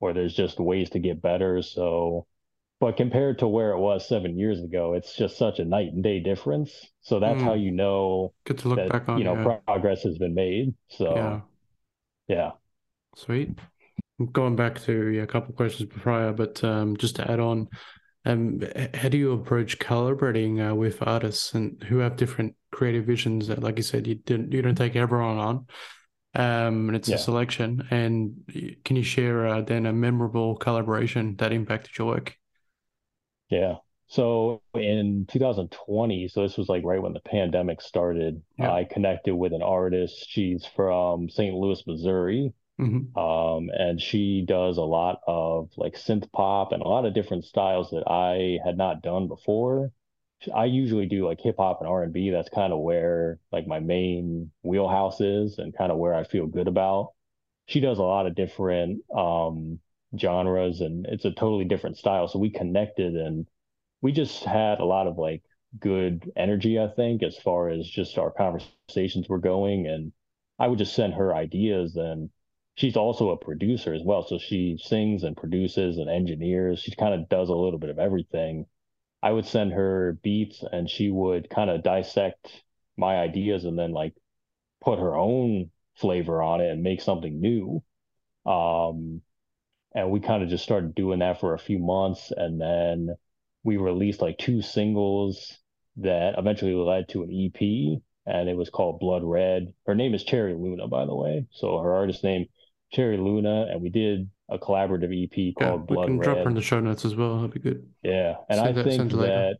or 0.00 0.12
there's 0.12 0.34
just 0.34 0.60
ways 0.60 0.90
to 0.90 0.98
get 0.98 1.22
better. 1.22 1.62
So, 1.62 2.26
but 2.82 2.96
compared 2.96 3.38
to 3.38 3.46
where 3.46 3.70
it 3.70 3.78
was 3.78 4.08
seven 4.08 4.36
years 4.36 4.60
ago, 4.60 4.94
it's 4.94 5.14
just 5.14 5.38
such 5.38 5.60
a 5.60 5.64
night 5.64 5.92
and 5.92 6.02
day 6.02 6.18
difference. 6.18 6.84
So 7.00 7.20
that's 7.20 7.40
mm. 7.40 7.44
how 7.44 7.54
you 7.54 7.70
know 7.70 8.34
Good 8.44 8.58
to 8.58 8.68
look 8.68 8.78
that, 8.78 8.88
back 8.90 9.08
on. 9.08 9.18
You 9.18 9.24
know, 9.24 9.36
yeah. 9.36 9.58
progress 9.64 10.02
has 10.02 10.18
been 10.18 10.34
made. 10.34 10.74
So, 10.88 11.14
yeah. 11.14 11.40
yeah. 12.26 12.50
Sweet 13.14 13.50
going 14.32 14.56
back 14.56 14.80
to 14.80 15.08
yeah, 15.08 15.22
a 15.22 15.26
couple 15.26 15.54
questions 15.54 15.90
prior, 16.00 16.32
but 16.32 16.62
um, 16.64 16.96
just 16.96 17.16
to 17.16 17.30
add 17.30 17.40
on, 17.40 17.68
um, 18.24 18.60
how 18.94 19.08
do 19.08 19.16
you 19.16 19.32
approach 19.32 19.78
collaborating 19.78 20.60
uh, 20.60 20.74
with 20.74 21.06
artists 21.06 21.54
and 21.54 21.82
who 21.84 21.98
have 21.98 22.16
different 22.16 22.54
creative 22.72 23.04
visions? 23.04 23.46
That, 23.46 23.62
like 23.62 23.76
you 23.76 23.84
said, 23.84 24.08
you 24.08 24.16
didn't 24.16 24.52
you 24.52 24.60
don't 24.60 24.74
take 24.74 24.96
everyone 24.96 25.38
on, 25.38 25.56
um, 26.34 26.88
and 26.88 26.96
it's 26.96 27.08
yeah. 27.08 27.14
a 27.14 27.18
selection. 27.18 27.86
And 27.92 28.80
can 28.84 28.96
you 28.96 29.04
share 29.04 29.46
uh, 29.46 29.60
then 29.62 29.86
a 29.86 29.92
memorable 29.92 30.56
collaboration 30.56 31.36
that 31.36 31.52
impacted 31.52 31.96
your 31.96 32.08
work? 32.08 32.36
Yeah. 33.52 33.76
So 34.08 34.62
in 34.74 35.26
2020, 35.30 36.28
so 36.28 36.42
this 36.42 36.56
was 36.56 36.68
like 36.68 36.84
right 36.84 37.02
when 37.02 37.12
the 37.12 37.20
pandemic 37.20 37.80
started, 37.80 38.42
yeah. 38.58 38.72
I 38.72 38.84
connected 38.84 39.34
with 39.36 39.52
an 39.52 39.62
artist. 39.62 40.26
She's 40.28 40.64
from 40.64 41.28
St. 41.28 41.54
Louis, 41.54 41.82
Missouri. 41.86 42.52
Mm-hmm. 42.80 43.16
Um, 43.16 43.70
and 43.72 44.00
she 44.00 44.44
does 44.46 44.78
a 44.78 44.82
lot 44.82 45.20
of 45.26 45.70
like 45.76 45.94
synth 45.94 46.32
pop 46.32 46.72
and 46.72 46.82
a 46.82 46.88
lot 46.88 47.04
of 47.04 47.14
different 47.14 47.44
styles 47.44 47.90
that 47.90 48.04
I 48.06 48.58
had 48.64 48.76
not 48.76 49.02
done 49.02 49.28
before. 49.28 49.92
I 50.52 50.64
usually 50.64 51.06
do 51.06 51.26
like 51.26 51.40
hip 51.40 51.56
hop 51.58 51.80
and 51.80 51.88
R 51.88 52.02
and 52.02 52.12
B. 52.12 52.30
That's 52.30 52.48
kind 52.48 52.72
of 52.72 52.80
where 52.80 53.38
like 53.52 53.66
my 53.66 53.80
main 53.80 54.50
wheelhouse 54.62 55.20
is 55.20 55.58
and 55.58 55.76
kind 55.76 55.92
of 55.92 55.98
where 55.98 56.14
I 56.14 56.24
feel 56.24 56.46
good 56.46 56.68
about. 56.68 57.12
She 57.66 57.80
does 57.80 57.98
a 57.98 58.02
lot 58.02 58.26
of 58.26 58.34
different 58.34 59.02
um, 59.14 59.78
genres 60.18 60.80
and 60.80 61.06
it's 61.06 61.24
a 61.24 61.32
totally 61.32 61.64
different 61.64 61.96
style. 61.96 62.28
So 62.28 62.38
we 62.38 62.50
connected 62.50 63.14
and 63.14 63.46
we 64.00 64.12
just 64.12 64.44
had 64.44 64.80
a 64.80 64.84
lot 64.84 65.06
of 65.06 65.18
like 65.18 65.42
good 65.78 66.30
energy, 66.36 66.78
I 66.78 66.88
think, 66.88 67.22
as 67.22 67.38
far 67.38 67.68
as 67.68 67.88
just 67.88 68.18
our 68.18 68.30
conversations 68.30 69.28
were 69.28 69.38
going. 69.38 69.86
And 69.86 70.12
I 70.58 70.68
would 70.68 70.78
just 70.78 70.94
send 70.94 71.14
her 71.14 71.34
ideas 71.34 71.96
and 71.96 72.30
she's 72.74 72.96
also 72.96 73.30
a 73.30 73.36
producer 73.36 73.94
as 73.94 74.02
well. 74.04 74.26
So 74.26 74.38
she 74.38 74.78
sings 74.80 75.24
and 75.24 75.36
produces 75.36 75.98
and 75.98 76.10
engineers. 76.10 76.80
She 76.80 76.94
kind 76.94 77.14
of 77.14 77.28
does 77.28 77.48
a 77.48 77.54
little 77.54 77.78
bit 77.78 77.90
of 77.90 77.98
everything. 77.98 78.66
I 79.22 79.30
would 79.30 79.46
send 79.46 79.72
her 79.72 80.18
beats 80.22 80.64
and 80.72 80.90
she 80.90 81.10
would 81.10 81.48
kind 81.48 81.70
of 81.70 81.82
dissect 81.82 82.62
my 82.96 83.16
ideas 83.16 83.64
and 83.64 83.78
then 83.78 83.92
like 83.92 84.14
put 84.82 84.98
her 84.98 85.16
own 85.16 85.70
flavor 85.94 86.42
on 86.42 86.60
it 86.60 86.70
and 86.70 86.82
make 86.82 87.00
something 87.00 87.40
new. 87.40 87.82
Um, 88.44 89.22
and 89.94 90.10
we 90.10 90.20
kind 90.20 90.42
of 90.42 90.48
just 90.48 90.64
started 90.64 90.94
doing 90.94 91.20
that 91.20 91.40
for 91.40 91.54
a 91.54 91.58
few 91.58 91.78
months. 91.78 92.32
And 92.36 92.60
then 92.60 93.14
we 93.62 93.76
released 93.76 94.22
like 94.22 94.38
two 94.38 94.62
singles 94.62 95.58
that 95.98 96.34
eventually 96.38 96.74
led 96.74 97.08
to 97.10 97.22
an 97.22 97.30
EP 97.30 98.00
and 98.26 98.48
it 98.48 98.56
was 98.56 98.70
called 98.70 99.00
Blood 99.00 99.22
Red. 99.24 99.72
Her 99.86 99.94
name 99.94 100.14
is 100.14 100.24
Cherry 100.24 100.54
Luna, 100.54 100.88
by 100.88 101.04
the 101.04 101.14
way. 101.14 101.46
So 101.50 101.78
her 101.78 101.94
artist 101.94 102.22
name 102.22 102.46
Cherry 102.92 103.16
Luna, 103.16 103.66
and 103.70 103.82
we 103.82 103.88
did 103.88 104.30
a 104.48 104.58
collaborative 104.58 105.12
EP 105.12 105.54
called 105.58 105.80
yeah, 105.80 105.94
Blood 105.94 106.04
we 106.04 106.06
can 106.06 106.18
Red. 106.18 106.24
drop 106.24 106.36
her 106.38 106.48
in 106.48 106.54
the 106.54 106.62
show 106.62 106.80
notes 106.80 107.04
as 107.04 107.16
well. 107.16 107.36
That'd 107.36 107.54
be 107.54 107.60
good. 107.60 107.86
Yeah, 108.02 108.36
and 108.48 108.60
I 108.60 108.72
that, 108.72 108.84
think 108.84 109.12
that, 109.12 109.56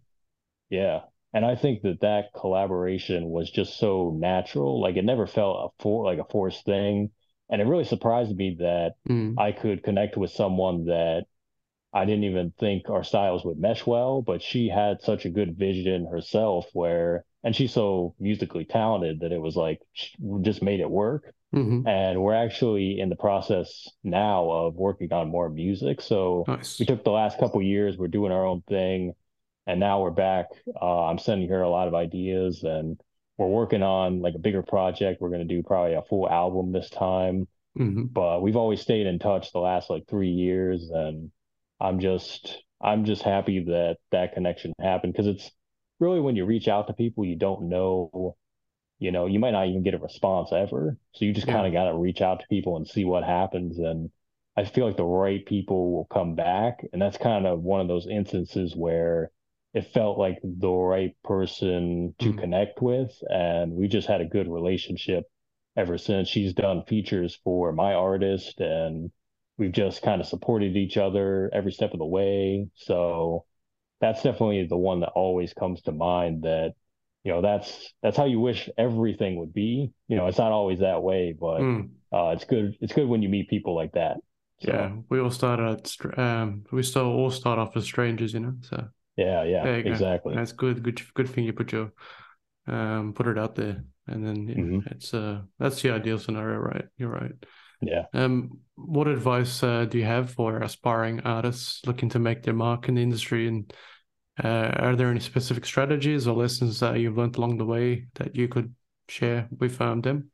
yeah, 0.71 1.01
and 1.33 1.45
I 1.45 1.57
think 1.57 1.83
that 1.83 2.03
that 2.03 2.27
collaboration 2.38 3.25
was 3.31 3.51
just 3.51 3.79
so 3.79 4.14
natural. 4.16 4.81
Like 4.81 4.97
it 4.97 5.05
never 5.05 5.27
felt 5.27 5.73
a 5.79 5.83
for 5.83 6.05
like 6.05 6.18
a 6.18 6.31
forced 6.31 6.64
thing, 6.64 7.11
and 7.53 7.61
it 7.61 7.67
really 7.67 7.85
surprised 7.85 8.35
me 8.35 8.57
that 8.59 8.95
mm. 9.07 9.35
I 9.38 9.53
could 9.53 9.85
connect 9.85 10.17
with 10.17 10.31
someone 10.31 10.87
that 10.87 11.27
I 11.93 12.07
didn't 12.07 12.25
even 12.25 12.55
think 12.59 12.88
our 12.88 13.05
styles 13.05 13.45
would 13.45 13.59
mesh 13.59 13.87
well. 13.87 14.23
But 14.23 14.43
she 14.43 14.69
had 14.69 15.03
such 15.03 15.27
a 15.27 15.31
good 15.31 15.59
vision 15.59 16.09
herself, 16.11 16.67
where 16.73 17.27
and 17.45 17.55
she's 17.55 17.73
so 17.73 18.15
musically 18.19 18.65
talented 18.65 19.21
that 19.21 19.33
it 19.33 19.41
was 19.41 19.55
like 19.55 19.81
just 20.41 20.62
made 20.62 20.81
it 20.81 20.91
work. 20.91 21.35
Mm-hmm. 21.55 21.87
And 21.87 22.23
we're 22.23 22.35
actually 22.35 22.99
in 22.99 23.11
the 23.11 23.17
process 23.17 23.87
now 24.03 24.51
of 24.51 24.77
working 24.77 25.12
on 25.12 25.29
more 25.29 25.51
music. 25.51 26.01
So 26.01 26.45
nice. 26.49 26.81
we 26.81 26.87
took 26.87 27.05
the 27.05 27.11
last 27.11 27.38
couple 27.38 27.61
years, 27.61 27.99
we're 27.99 28.09
doing 28.09 28.33
our 28.33 28.47
own 28.47 28.62
thing, 28.62 29.12
and 29.67 29.79
now 29.79 30.01
we're 30.01 30.11
back. 30.11 30.47
Uh, 30.81 31.05
I'm 31.05 31.19
sending 31.19 31.51
her 31.51 31.61
a 31.61 31.69
lot 31.69 31.88
of 31.88 31.95
ideas, 31.95 32.62
and 32.62 32.99
we're 33.42 33.61
working 33.61 33.83
on 33.83 34.20
like 34.20 34.35
a 34.35 34.38
bigger 34.38 34.62
project. 34.62 35.20
We're 35.20 35.31
going 35.31 35.46
to 35.46 35.55
do 35.55 35.62
probably 35.62 35.94
a 35.94 36.02
full 36.02 36.28
album 36.28 36.72
this 36.72 36.90
time. 36.90 37.48
Mm-hmm. 37.78 38.05
But 38.05 38.42
we've 38.42 38.57
always 38.57 38.81
stayed 38.81 39.07
in 39.07 39.18
touch 39.18 39.52
the 39.52 39.59
last 39.59 39.88
like 39.88 40.07
three 40.09 40.31
years, 40.31 40.90
and 40.90 41.31
I'm 41.81 42.00
just 42.00 42.62
I'm 42.81 43.05
just 43.05 43.22
happy 43.22 43.64
that 43.64 43.96
that 44.11 44.35
connection 44.35 44.74
happened 44.81 45.14
because 45.14 45.26
it's 45.26 45.50
really 45.98 46.20
when 46.20 46.37
you 46.37 46.44
reach 46.44 46.68
out 46.68 46.88
to 46.88 46.92
people 46.92 47.24
you 47.24 47.37
don't 47.37 47.68
know 47.68 48.37
you 49.02 49.11
know, 49.11 49.26
you 49.26 49.40
might 49.40 49.50
not 49.50 49.66
even 49.66 49.83
get 49.83 49.94
a 49.94 49.98
response 49.98 50.52
ever. 50.52 50.96
So 51.14 51.24
you 51.24 51.33
just 51.33 51.48
yeah. 51.48 51.55
kind 51.55 51.66
of 51.66 51.72
got 51.72 51.90
to 51.90 51.98
reach 51.98 52.20
out 52.20 52.38
to 52.38 52.46
people 52.46 52.76
and 52.76 52.87
see 52.87 53.05
what 53.05 53.24
happens. 53.24 53.78
And 53.78 54.11
I 54.57 54.64
feel 54.64 54.87
like 54.87 54.96
the 54.96 55.05
right 55.05 55.44
people 55.44 55.90
will 55.90 56.05
come 56.05 56.37
back. 56.37 56.87
And 56.92 57.02
that's 57.02 57.18
kind 57.18 57.44
of 57.44 57.62
one 57.62 57.81
of 57.81 57.88
those 57.88 58.07
instances 58.07 58.76
where 58.76 59.33
it 59.75 59.93
felt 59.93 60.19
like 60.19 60.39
the 60.43 60.71
right 60.71 61.15
person 61.25 62.15
to 62.19 62.33
Mm. 62.33 62.39
connect 62.39 62.83
with. 62.83 63.11
And 63.29 63.73
we 63.73 63.89
just 63.89 64.09
had 64.09 64.21
a 64.21 64.27
good 64.27 64.49
relationship 64.49 65.25
ever 65.77 65.99
since. 65.99 66.29
She's 66.29 66.53
done 66.55 66.85
features 66.85 67.35
for 67.45 67.73
my 67.73 67.95
artist, 67.95 68.61
and 68.61 69.11
we've 69.59 69.73
just 69.73 70.03
kind 70.03 70.21
of 70.21 70.27
supported 70.27 70.77
each 70.77 70.97
other 70.97 71.51
every 71.53 71.73
step 71.73 71.93
of 71.93 71.99
the 71.99 72.07
way. 72.07 72.69
So 72.75 73.45
that's 74.01 74.23
definitely 74.23 74.67
the 74.67 74.77
one 74.77 75.01
that 75.01 75.11
always 75.11 75.55
comes 75.55 75.81
to 75.83 75.93
mind 75.93 76.43
that, 76.43 76.75
you 77.25 77.33
know, 77.33 77.41
that's 77.41 77.95
that's 78.03 78.17
how 78.17 78.25
you 78.25 78.41
wish 78.41 78.69
everything 78.77 79.37
would 79.37 79.55
be. 79.55 79.93
You 80.09 80.17
know, 80.17 80.27
it's 80.27 80.39
not 80.39 80.53
always 80.53 80.81
that 80.81 81.03
way, 81.03 81.33
but 81.39 81.63
Mm. 81.63 81.89
uh, 82.13 82.33
it's 82.35 82.45
good. 82.45 82.77
It's 82.81 82.93
good 82.93 83.09
when 83.09 83.23
you 83.23 83.29
meet 83.29 83.49
people 83.49 83.75
like 83.75 83.93
that. 83.93 84.19
So, 84.61 84.73
Yeah, 84.73 84.93
we 85.09 85.21
all 85.21 85.31
started 85.31 85.69
at 85.69 86.19
um, 86.19 86.65
we 86.73 86.83
still 86.83 87.07
all 87.07 87.31
start 87.31 87.59
off 87.59 87.77
as 87.77 87.85
strangers, 87.85 88.35
you 88.35 88.41
know. 88.41 88.55
So 88.61 88.89
yeah, 89.16 89.42
yeah, 89.44 89.77
you 89.77 89.83
go. 89.85 89.88
exactly. 89.88 90.35
That's 90.35 90.53
good. 90.53 90.83
Good, 90.83 91.03
good 91.14 91.29
thing 91.29 91.44
you 91.44 91.53
put 91.53 91.72
your 91.72 91.92
um 92.66 93.12
put 93.12 93.27
it 93.27 93.38
out 93.38 93.55
there, 93.55 93.85
and 94.07 94.25
then 94.27 94.48
yeah, 94.48 94.55
Mhm. 94.62 94.92
it's 94.92 95.12
uh 95.14 95.42
that's 95.59 95.83
the 95.83 95.90
ideal 95.90 96.18
scenario, 96.18 96.59
right? 96.59 96.85
You're 96.96 97.11
right. 97.11 97.33
Yeah. 97.81 98.07
Um, 98.14 98.61
what 98.77 99.09
advice 99.09 99.62
uh, 99.62 99.87
do 99.87 99.98
you 99.98 100.05
have 100.05 100.31
for 100.31 100.59
aspiring 100.59 101.20
artists 101.20 101.85
looking 101.87 102.09
to 102.11 102.18
make 102.18 102.42
their 102.42 102.55
mark 102.55 102.88
in 102.88 102.94
the 102.94 103.03
industry? 103.03 103.48
And 103.48 103.72
uh, 104.42 104.72
are 104.79 104.96
there 104.96 105.09
any 105.09 105.20
specific 105.20 105.64
strategies 105.64 106.27
or 106.29 106.37
lessons 106.37 106.81
that 106.81 106.98
you've 106.98 107.16
learned 107.16 107.37
along 107.37 107.59
the 107.59 107.64
way 107.64 108.07
that 108.14 108.37
you 108.37 108.48
could 108.48 108.75
share 109.09 109.48
with 109.59 109.81
um, 109.81 110.01
them? 110.03 110.31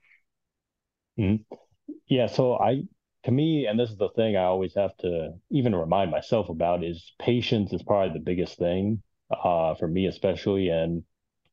Yeah, 2.07 2.27
so 2.27 2.55
I, 2.55 2.83
to 3.25 3.31
me, 3.31 3.67
and 3.67 3.79
this 3.79 3.91
is 3.91 3.97
the 3.97 4.11
thing 4.11 4.37
I 4.37 4.45
always 4.45 4.75
have 4.75 4.97
to 4.99 5.35
even 5.51 5.75
remind 5.75 6.11
myself 6.11 6.49
about 6.49 6.85
is 6.85 7.13
patience 7.19 7.73
is 7.73 7.83
probably 7.83 8.13
the 8.15 8.25
biggest 8.25 8.59
thing, 8.59 9.03
uh, 9.31 9.75
for 9.75 9.89
me 9.89 10.07
especially. 10.07 10.69
And 10.69 11.03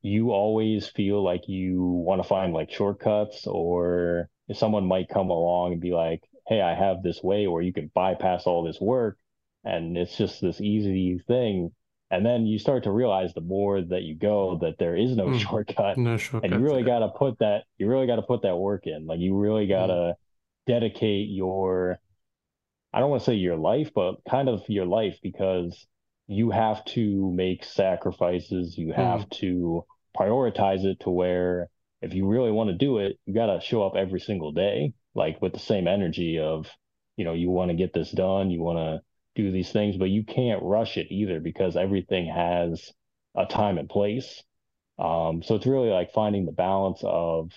you 0.02 0.32
always 0.32 0.88
feel 0.88 1.24
like 1.24 1.48
you 1.48 1.82
want 1.82 2.22
to 2.22 2.28
find 2.28 2.54
like 2.54 2.72
shortcuts, 2.72 3.48
or 3.48 4.30
if 4.48 4.58
someone 4.58 4.86
might 4.86 5.10
come 5.10 5.30
along 5.32 5.74
and 5.74 5.82
be 5.82 5.92
like, 5.92 6.22
"Hey, 6.48 6.62
I 6.62 6.76
have 6.76 7.02
this 7.02 7.24
way 7.24 7.48
where 7.48 7.62
you 7.64 7.74
can 7.74 7.92
bypass 7.96 8.46
all 8.46 8.64
this 8.64 8.80
work," 8.80 9.18
and 9.64 9.98
it's 9.98 10.18
just 10.18 10.42
this 10.42 10.62
easy 10.62 11.18
thing. 11.28 11.72
And 12.12 12.24
then 12.26 12.46
you 12.46 12.60
start 12.60 12.84
to 12.84 12.92
realize 12.92 13.34
the 13.34 13.42
more 13.42 13.82
that 13.82 14.04
you 14.04 14.16
go 14.16 14.58
that 14.62 14.78
there 14.78 14.96
is 14.96 15.16
no 15.16 15.30
Mm. 15.30 15.40
shortcut 15.40 15.98
No 15.98 16.18
shortcut. 16.18 16.52
and 16.52 16.54
you 16.54 16.64
really 16.64 16.84
there. 16.84 16.94
got 16.94 17.00
to 17.00 17.10
put 17.10 17.40
that 17.40 17.64
you 17.80 17.88
really 17.90 18.06
got 18.08 18.18
to 18.18 18.22
put 18.22 18.44
that 18.44 18.56
work 18.58 18.86
in 18.88 19.08
like 19.08 19.20
you 19.20 19.36
really 19.36 19.66
got 19.68 19.88
to 19.88 20.16
dedicate 20.68 21.30
your 21.30 21.98
i 22.94 23.00
don't 23.00 23.10
want 23.10 23.22
to 23.22 23.26
say 23.26 23.34
your 23.36 23.58
life 23.58 23.92
but 23.94 24.16
kind 24.30 24.50
of 24.50 24.62
your 24.68 24.86
life 24.86 25.18
because 25.22 25.88
you 26.28 26.50
have 26.50 26.84
to 26.86 27.32
make 27.34 27.64
sacrifices. 27.64 28.78
You 28.78 28.92
have 28.94 29.30
to 29.42 29.86
prioritize 30.18 30.84
it 30.84 31.00
to 31.02 31.12
where 31.12 31.70
if 32.02 32.16
you 32.16 32.28
really 32.28 32.52
want 32.52 32.70
to 32.70 32.76
do 32.76 33.00
it 33.00 33.20
you 33.26 33.34
got 33.34 33.48
to 33.48 33.60
show 33.60 33.84
up 33.84 33.96
every 33.96 34.20
single 34.20 34.52
day 34.54 34.94
like 35.14 35.42
with 35.42 35.54
the 35.54 35.60
same 35.60 35.88
energy 35.88 36.40
of 36.40 36.68
you 37.18 37.26
know 37.26 37.34
you 37.34 37.50
want 37.50 37.70
to 37.70 37.76
get 37.76 37.94
this 37.94 38.12
done 38.12 38.50
you 38.50 38.62
want 38.62 38.78
to 38.78 39.02
do 39.36 39.52
these 39.52 39.72
things 39.72 39.98
but 39.98 40.10
you 40.10 40.24
can't 40.24 40.64
rush 40.64 40.96
it 40.98 41.08
either 41.10 41.42
because 41.42 41.76
everything 41.76 42.28
has 42.28 42.94
a 43.36 43.46
time 43.46 43.78
and 43.78 43.90
place. 43.90 44.44
Um, 44.98 45.44
so 45.44 45.56
it's 45.56 45.66
really 45.66 45.90
like 45.90 46.14
finding 46.14 46.46
the 46.46 46.54
balance 46.54 47.02
of 47.04 47.52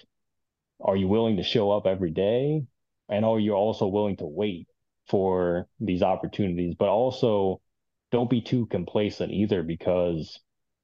are 0.80 0.96
you 0.96 1.08
willing 1.08 1.36
to 1.36 1.42
show 1.42 1.70
up 1.70 1.86
every 1.86 2.10
day? 2.10 2.64
And 3.08 3.24
are 3.24 3.38
you're 3.38 3.56
also 3.56 3.86
willing 3.86 4.16
to 4.18 4.26
wait 4.26 4.68
for 5.08 5.68
these 5.80 6.02
opportunities? 6.02 6.74
But 6.78 6.88
also 6.88 7.60
don't 8.10 8.30
be 8.30 8.40
too 8.40 8.66
complacent 8.66 9.32
either 9.32 9.62
because 9.62 10.40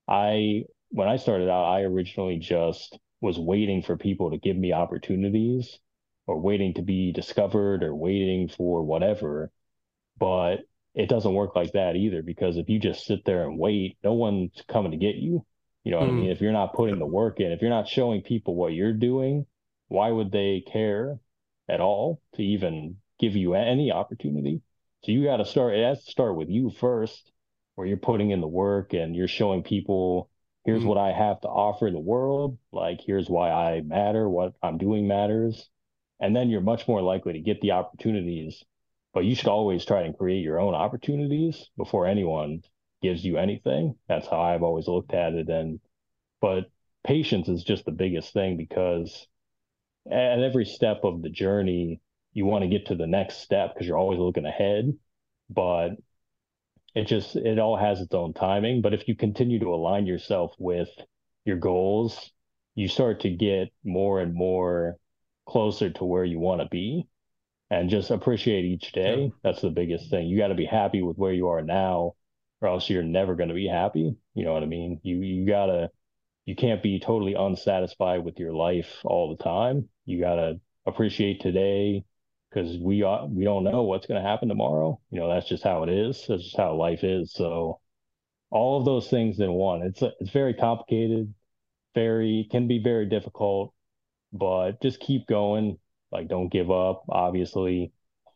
I, 0.08 0.64
when 0.90 1.08
I 1.08 1.16
started 1.16 1.48
out, 1.50 1.64
I 1.64 1.82
originally 1.82 2.38
just 2.38 2.98
was 3.20 3.38
waiting 3.38 3.82
for 3.82 3.96
people 3.96 4.30
to 4.30 4.38
give 4.38 4.56
me 4.56 4.72
opportunities 4.72 5.78
or 6.26 6.40
waiting 6.40 6.74
to 6.74 6.82
be 6.82 7.12
discovered 7.12 7.82
or 7.82 7.94
waiting 7.94 8.48
for 8.48 8.82
whatever. 8.82 9.50
But 10.18 10.60
it 10.94 11.08
doesn't 11.08 11.34
work 11.34 11.56
like 11.56 11.72
that 11.72 11.96
either 11.96 12.22
because 12.22 12.56
if 12.56 12.68
you 12.68 12.78
just 12.78 13.04
sit 13.04 13.24
there 13.24 13.44
and 13.48 13.58
wait, 13.58 13.96
no 14.04 14.12
one's 14.14 14.62
coming 14.68 14.92
to 14.92 14.96
get 14.98 15.16
you. 15.16 15.44
You 15.84 15.92
know 15.92 15.98
what 16.00 16.08
I 16.08 16.12
Mm. 16.12 16.16
mean? 16.16 16.30
If 16.30 16.40
you're 16.40 16.52
not 16.52 16.74
putting 16.74 16.98
the 16.98 17.06
work 17.06 17.40
in, 17.40 17.52
if 17.52 17.60
you're 17.60 17.70
not 17.70 17.88
showing 17.88 18.22
people 18.22 18.54
what 18.54 18.72
you're 18.74 18.92
doing, 18.92 19.46
why 19.88 20.10
would 20.10 20.30
they 20.32 20.60
care 20.62 21.18
at 21.68 21.80
all 21.80 22.20
to 22.34 22.42
even 22.42 22.96
give 23.18 23.36
you 23.36 23.54
any 23.54 23.92
opportunity? 23.92 24.62
So 25.02 25.12
you 25.12 25.24
got 25.24 25.38
to 25.38 25.44
start, 25.44 25.74
it 25.74 25.84
has 25.84 26.04
to 26.04 26.10
start 26.10 26.36
with 26.36 26.48
you 26.48 26.70
first, 26.70 27.32
where 27.74 27.86
you're 27.86 27.96
putting 27.96 28.30
in 28.30 28.40
the 28.40 28.48
work 28.48 28.94
and 28.94 29.14
you're 29.14 29.28
showing 29.28 29.62
people, 29.62 30.30
here's 30.64 30.82
Mm. 30.82 30.86
what 30.86 30.98
I 30.98 31.12
have 31.12 31.40
to 31.40 31.48
offer 31.48 31.90
the 31.90 31.98
world. 31.98 32.58
Like, 32.72 33.00
here's 33.00 33.28
why 33.28 33.50
I 33.50 33.80
matter, 33.82 34.28
what 34.28 34.54
I'm 34.62 34.78
doing 34.78 35.06
matters. 35.08 35.68
And 36.20 36.34
then 36.34 36.48
you're 36.48 36.60
much 36.60 36.86
more 36.88 37.02
likely 37.02 37.34
to 37.34 37.40
get 37.40 37.60
the 37.60 37.72
opportunities. 37.72 38.64
But 39.12 39.24
you 39.24 39.34
should 39.34 39.48
always 39.48 39.84
try 39.84 40.02
and 40.02 40.16
create 40.16 40.42
your 40.42 40.58
own 40.58 40.74
opportunities 40.74 41.68
before 41.76 42.06
anyone 42.06 42.62
gives 43.02 43.24
you 43.24 43.36
anything. 43.36 43.96
That's 44.08 44.26
how 44.26 44.40
I've 44.40 44.62
always 44.62 44.88
looked 44.88 45.12
at 45.12 45.34
it. 45.34 45.48
And, 45.48 45.80
but 46.40 46.70
patience 47.04 47.48
is 47.48 47.62
just 47.64 47.84
the 47.84 47.92
biggest 47.92 48.32
thing 48.32 48.56
because 48.56 49.26
at 50.10 50.40
every 50.40 50.64
step 50.64 51.00
of 51.04 51.22
the 51.22 51.30
journey, 51.30 52.00
you 52.32 52.44
want 52.44 52.62
to 52.62 52.68
get 52.68 52.86
to 52.86 52.94
the 52.94 53.06
next 53.06 53.38
step 53.38 53.74
because 53.74 53.86
you're 53.86 53.98
always 53.98 54.18
looking 54.18 54.46
ahead. 54.46 54.92
But 55.50 55.90
it 56.94 57.06
just, 57.06 57.36
it 57.36 57.58
all 57.58 57.76
has 57.76 58.00
its 58.00 58.14
own 58.14 58.34
timing. 58.34 58.82
But 58.82 58.94
if 58.94 59.08
you 59.08 59.16
continue 59.16 59.58
to 59.60 59.74
align 59.74 60.06
yourself 60.06 60.54
with 60.58 60.88
your 61.44 61.56
goals, 61.56 62.30
you 62.74 62.88
start 62.88 63.20
to 63.20 63.30
get 63.30 63.68
more 63.84 64.20
and 64.20 64.34
more 64.34 64.96
closer 65.46 65.90
to 65.90 66.04
where 66.04 66.24
you 66.24 66.38
want 66.38 66.60
to 66.60 66.68
be 66.68 67.06
and 67.70 67.90
just 67.90 68.10
appreciate 68.10 68.64
each 68.64 68.92
day. 68.92 69.24
Yeah. 69.24 69.28
That's 69.42 69.60
the 69.60 69.70
biggest 69.70 70.10
thing. 70.10 70.26
You 70.26 70.38
got 70.38 70.48
to 70.48 70.54
be 70.54 70.66
happy 70.66 71.02
with 71.02 71.16
where 71.16 71.32
you 71.32 71.48
are 71.48 71.62
now, 71.62 72.14
or 72.60 72.68
else 72.68 72.88
you're 72.88 73.02
never 73.02 73.34
going 73.34 73.48
to 73.48 73.54
be 73.54 73.68
happy. 73.68 74.16
You 74.34 74.44
know 74.44 74.52
what 74.52 74.62
I 74.62 74.66
mean? 74.66 75.00
You 75.02 75.16
you 75.20 75.46
gotta 75.46 75.90
you 76.46 76.54
can't 76.54 76.82
be 76.82 77.00
totally 77.00 77.34
unsatisfied 77.34 78.24
with 78.24 78.38
your 78.38 78.52
life 78.52 79.00
all 79.04 79.34
the 79.34 79.42
time. 79.42 79.88
You 80.04 80.20
gotta 80.20 80.60
appreciate 80.86 81.40
today 81.40 82.04
because 82.50 82.78
we 82.78 83.02
are 83.02 83.26
we 83.26 83.44
don't 83.44 83.64
know 83.64 83.82
what's 83.82 84.06
to 84.06 84.20
happen 84.20 84.48
tomorrow. 84.48 85.00
You 85.10 85.20
know 85.20 85.28
that's 85.28 85.48
just 85.48 85.64
how 85.64 85.82
it 85.82 85.88
is. 85.88 86.24
That's 86.28 86.44
just 86.44 86.56
how 86.56 86.74
life 86.74 87.02
is. 87.02 87.32
So 87.32 87.80
all 88.50 88.78
of 88.78 88.84
those 88.84 89.08
things 89.08 89.40
in 89.40 89.52
one. 89.52 89.82
It's 89.82 90.02
it's 90.20 90.30
very 90.30 90.54
complicated, 90.54 91.34
very 91.94 92.46
can 92.50 92.68
be 92.68 92.78
very 92.78 93.06
difficult, 93.06 93.74
but 94.32 94.80
just 94.82 95.00
keep 95.00 95.26
going. 95.26 95.78
Like 96.12 96.28
don't 96.28 96.52
give 96.52 96.70
up. 96.70 97.04
Obviously, 97.08 97.92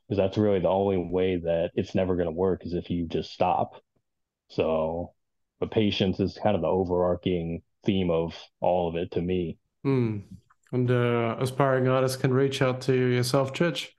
because 0.09 0.18
that's 0.18 0.38
really 0.38 0.61
the 0.61 0.68
only 0.68 0.97
way 0.97 1.37
that 1.37 1.71
it's 1.75 1.94
never 1.94 2.16
to 2.16 2.33
work 2.33 2.64
is 2.64 2.75
if 2.75 2.90
you 2.90 3.07
just 3.07 3.33
stop. 3.33 3.83
So, 4.49 5.12
but 5.61 5.71
patience 5.71 6.18
is 6.21 6.38
kind 6.42 6.57
of 6.57 6.62
the 6.62 6.68
overarching 6.68 7.62
theme 7.84 8.10
of 8.10 8.34
all 8.60 8.88
of 8.88 8.96
it 8.96 9.10
to 9.12 9.22
me. 9.22 9.58
Mm. 9.84 10.22
And 10.72 10.90
uh, 10.90 11.36
aspiring 11.38 11.88
artists 11.88 12.16
can 12.16 12.34
reach 12.34 12.60
out 12.60 12.80
to 12.82 12.92
yourself, 12.94 13.52
Church. 13.54 13.94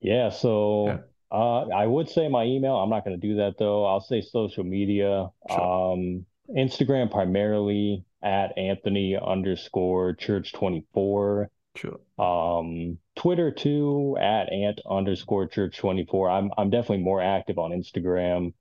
Yeah. 0.00 0.30
So, 0.30 0.86
Yeah. 0.86 0.98
uh, 1.30 1.66
I 1.68 1.86
would 1.86 2.08
say 2.08 2.28
my 2.28 2.44
email. 2.44 2.74
I'm 2.76 2.90
not 2.90 3.04
going 3.04 3.18
to 3.18 3.26
do 3.28 3.36
that 3.36 3.54
though. 3.58 3.84
I'll 3.86 4.00
say 4.00 4.20
social 4.20 4.64
media. 4.64 5.28
Sure. 5.48 5.92
Um, 5.92 6.26
Instagram 6.50 7.10
primarily 7.10 8.04
at 8.22 8.56
Anthony 8.58 9.16
underscore 9.16 10.14
church 10.14 10.52
24. 10.52 11.50
Sure. 11.74 12.00
Um, 12.18 12.98
Twitter 13.16 13.50
too 13.50 14.16
at 14.20 14.52
ant 14.52 14.80
underscore 14.88 15.46
church 15.46 15.78
24. 15.78 16.28
I'm 16.30 16.50
I'm 16.58 16.70
definitely 16.70 17.04
more 17.04 17.22
active 17.22 17.58
on 17.58 17.70
Instagram. 17.70 18.52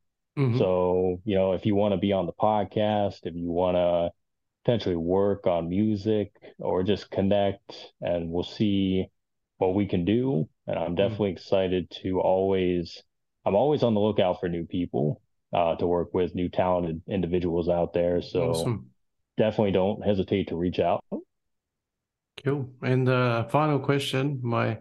Mhm. 0.41 0.57
So, 0.57 1.21
you 1.23 1.35
know, 1.35 1.53
if 1.53 1.65
you 1.67 1.75
want 1.75 1.91
to 1.93 1.97
be 1.97 2.13
on 2.13 2.25
the 2.25 2.33
podcast, 2.33 3.19
if 3.23 3.35
you 3.35 3.51
want 3.51 3.77
to 3.77 4.11
potentially 4.63 4.95
work 4.95 5.45
on 5.45 5.69
music 5.69 6.33
or 6.57 6.81
just 6.81 7.11
connect, 7.11 7.93
and 8.01 8.29
we'll 8.31 8.43
see 8.43 9.05
what 9.57 9.75
we 9.75 9.85
can 9.85 10.03
do. 10.03 10.49
And 10.65 10.79
I'm 10.79 10.95
definitely 10.95 11.31
excited 11.31 11.91
to 12.01 12.19
always, 12.19 13.03
I'm 13.45 13.55
always 13.55 13.83
on 13.83 13.93
the 13.93 13.99
lookout 13.99 14.39
for 14.39 14.49
new 14.49 14.65
people 14.65 15.21
uh, 15.53 15.75
to 15.75 15.85
work 15.85 16.13
with, 16.13 16.33
new 16.33 16.49
talented 16.49 17.01
individuals 17.07 17.69
out 17.69 17.93
there. 17.93 18.21
So 18.21 18.41
Awesome. 18.41 18.89
definitely 19.37 19.73
don't 19.73 20.03
hesitate 20.03 20.47
to 20.47 20.55
reach 20.55 20.79
out. 20.79 21.03
Cool. 22.43 22.71
And 22.81 23.07
uh, 23.07 23.43
final 23.49 23.77
question, 23.77 24.39
my 24.41 24.79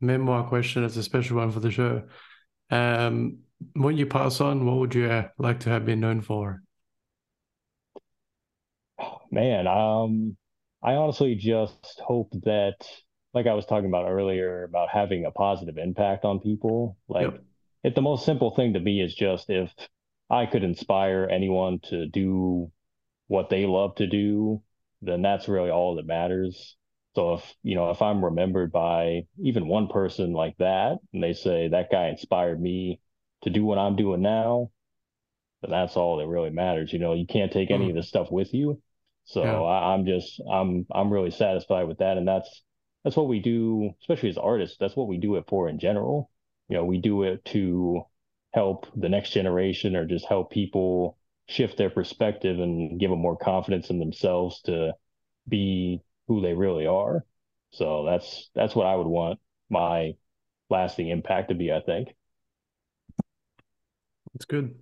memoir 0.00 0.46
question 0.46 0.84
is 0.84 0.96
a 0.96 1.02
special 1.02 1.38
one 1.38 1.50
for 1.50 1.58
the 1.58 1.70
show. 1.72 2.04
Um, 2.70 3.38
when 3.74 3.96
you 3.96 4.06
pass 4.06 4.40
on, 4.40 4.66
what 4.66 4.76
would 4.78 4.94
you 4.94 5.10
uh, 5.10 5.28
like 5.38 5.60
to 5.60 5.70
have 5.70 5.84
been 5.84 6.00
known 6.00 6.20
for? 6.20 6.62
Man, 9.30 9.66
um, 9.66 10.36
I 10.82 10.94
honestly 10.94 11.34
just 11.34 12.00
hope 12.04 12.32
that, 12.44 12.74
like 13.34 13.46
I 13.46 13.54
was 13.54 13.66
talking 13.66 13.88
about 13.88 14.08
earlier, 14.08 14.64
about 14.64 14.88
having 14.90 15.24
a 15.24 15.30
positive 15.30 15.78
impact 15.78 16.24
on 16.24 16.40
people. 16.40 16.96
Like, 17.08 17.32
Yep. 17.32 17.42
it, 17.84 17.94
the 17.94 18.02
most 18.02 18.24
simple 18.24 18.50
thing 18.54 18.74
to 18.74 18.80
me 18.80 19.00
is 19.00 19.14
just 19.14 19.50
if 19.50 19.72
I 20.28 20.46
could 20.46 20.64
inspire 20.64 21.28
anyone 21.30 21.80
to 21.90 22.06
do 22.06 22.70
what 23.28 23.50
they 23.50 23.66
love 23.66 23.96
to 23.96 24.06
do, 24.06 24.62
then 25.02 25.22
that's 25.22 25.48
really 25.48 25.70
all 25.70 25.96
that 25.96 26.06
matters. 26.06 26.76
So 27.14 27.34
if, 27.34 27.54
you 27.62 27.74
know, 27.76 27.90
if 27.90 28.02
I'm 28.02 28.24
remembered 28.24 28.72
by 28.72 29.22
even 29.42 29.68
one 29.68 29.88
person 29.88 30.32
like 30.32 30.56
that, 30.58 30.98
and 31.12 31.22
they 31.22 31.32
say 31.32 31.68
that 31.68 31.90
guy 31.90 32.08
inspired 32.08 32.60
me 32.60 33.00
to 33.42 33.50
do 33.50 33.64
what 33.64 33.78
I'm 33.78 33.96
doing 33.96 34.22
now, 34.22 34.70
then 35.62 35.70
that's 35.70 35.96
all 35.96 36.18
that 36.18 36.26
really 36.28 36.50
matters. 36.50 36.92
You 36.92 36.98
know, 36.98 37.14
you 37.14 37.26
can't 37.26 37.52
take 37.52 37.70
any 37.70 37.86
mm. 37.86 37.90
of 37.90 37.96
this 37.96 38.08
stuff 38.08 38.30
with 38.30 38.52
you. 38.54 38.80
So 39.24 39.42
yeah. 39.42 39.60
I, 39.60 39.94
I'm 39.94 40.06
just 40.06 40.40
I'm 40.50 40.86
I'm 40.92 41.12
really 41.12 41.30
satisfied 41.30 41.84
with 41.88 41.98
that. 41.98 42.16
And 42.16 42.26
that's 42.26 42.62
that's 43.04 43.16
what 43.16 43.28
we 43.28 43.40
do, 43.40 43.92
especially 44.02 44.30
as 44.30 44.38
artists, 44.38 44.76
that's 44.78 44.96
what 44.96 45.08
we 45.08 45.18
do 45.18 45.36
it 45.36 45.44
for 45.48 45.68
in 45.68 45.78
general. 45.78 46.30
You 46.68 46.76
know, 46.76 46.84
we 46.84 46.98
do 46.98 47.22
it 47.22 47.44
to 47.46 48.02
help 48.52 48.86
the 48.96 49.08
next 49.08 49.30
generation 49.30 49.96
or 49.96 50.04
just 50.04 50.26
help 50.26 50.50
people 50.50 51.16
shift 51.48 51.76
their 51.76 51.90
perspective 51.90 52.58
and 52.58 52.98
give 52.98 53.10
them 53.10 53.20
more 53.20 53.36
confidence 53.36 53.90
in 53.90 53.98
themselves 53.98 54.60
to 54.62 54.92
be 55.48 56.00
who 56.28 56.40
they 56.40 56.54
really 56.54 56.86
are. 56.86 57.24
So 57.72 58.04
that's 58.04 58.50
that's 58.54 58.74
what 58.74 58.86
I 58.86 58.96
would 58.96 59.06
want 59.06 59.38
my 59.68 60.14
lasting 60.68 61.08
impact 61.08 61.48
to 61.48 61.54
be, 61.54 61.72
I 61.72 61.80
think. 61.80 62.08
That's 64.34 64.44
good. 64.44 64.74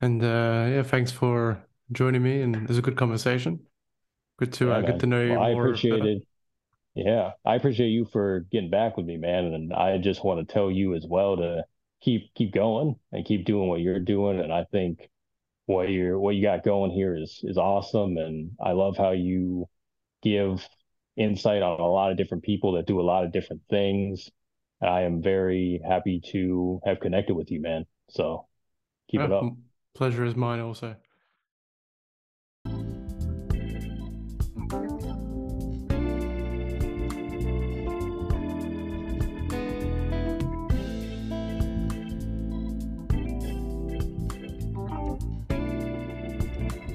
And 0.00 0.22
uh, 0.22 0.66
yeah, 0.70 0.82
thanks 0.82 1.12
for 1.12 1.62
joining 1.92 2.22
me, 2.22 2.40
and 2.42 2.56
it's 2.68 2.78
a 2.78 2.82
good 2.82 2.96
conversation. 2.96 3.60
Good 4.38 4.52
to 4.54 4.68
yeah, 4.68 4.76
uh, 4.76 4.80
get 4.80 5.00
to 5.00 5.06
know 5.06 5.20
you 5.20 5.32
well, 5.32 5.42
I 5.42 5.50
appreciate 5.50 6.04
it. 6.04 6.22
Yeah, 6.94 7.32
I 7.44 7.54
appreciate 7.54 7.88
you 7.88 8.06
for 8.06 8.46
getting 8.50 8.70
back 8.70 8.96
with 8.96 9.06
me, 9.06 9.16
man. 9.16 9.44
And 9.44 9.72
I 9.72 9.98
just 9.98 10.24
want 10.24 10.46
to 10.46 10.52
tell 10.52 10.70
you 10.70 10.94
as 10.94 11.06
well 11.08 11.36
to 11.36 11.64
keep 12.00 12.34
keep 12.34 12.52
going 12.52 12.96
and 13.12 13.24
keep 13.24 13.44
doing 13.44 13.68
what 13.68 13.80
you're 13.80 14.00
doing. 14.00 14.40
And 14.40 14.52
I 14.52 14.64
think 14.72 15.08
what 15.66 15.90
you're 15.90 16.18
what 16.18 16.34
you 16.34 16.42
got 16.42 16.64
going 16.64 16.90
here 16.90 17.16
is 17.16 17.40
is 17.42 17.58
awesome. 17.58 18.16
And 18.16 18.52
I 18.60 18.72
love 18.72 18.96
how 18.96 19.10
you 19.12 19.68
give 20.22 20.66
insight 21.16 21.62
on 21.62 21.80
a 21.80 21.86
lot 21.86 22.10
of 22.10 22.16
different 22.16 22.44
people 22.44 22.72
that 22.72 22.86
do 22.86 23.00
a 23.00 23.02
lot 23.02 23.24
of 23.24 23.32
different 23.32 23.62
things. 23.68 24.30
I 24.82 25.02
am 25.02 25.22
very 25.22 25.80
happy 25.86 26.22
to 26.32 26.80
have 26.86 27.00
connected 27.00 27.34
with 27.34 27.50
you, 27.50 27.60
man. 27.60 27.84
So 28.10 28.46
keep 29.08 29.20
it 29.20 29.32
up. 29.32 29.44
Pleasure 29.94 30.24
is 30.24 30.36
mine 30.36 30.60
also. 30.60 30.96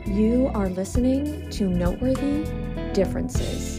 You 0.05 0.49
are 0.53 0.69
listening 0.69 1.49
to 1.51 1.67
Noteworthy 1.67 2.43
Differences. 2.93 3.74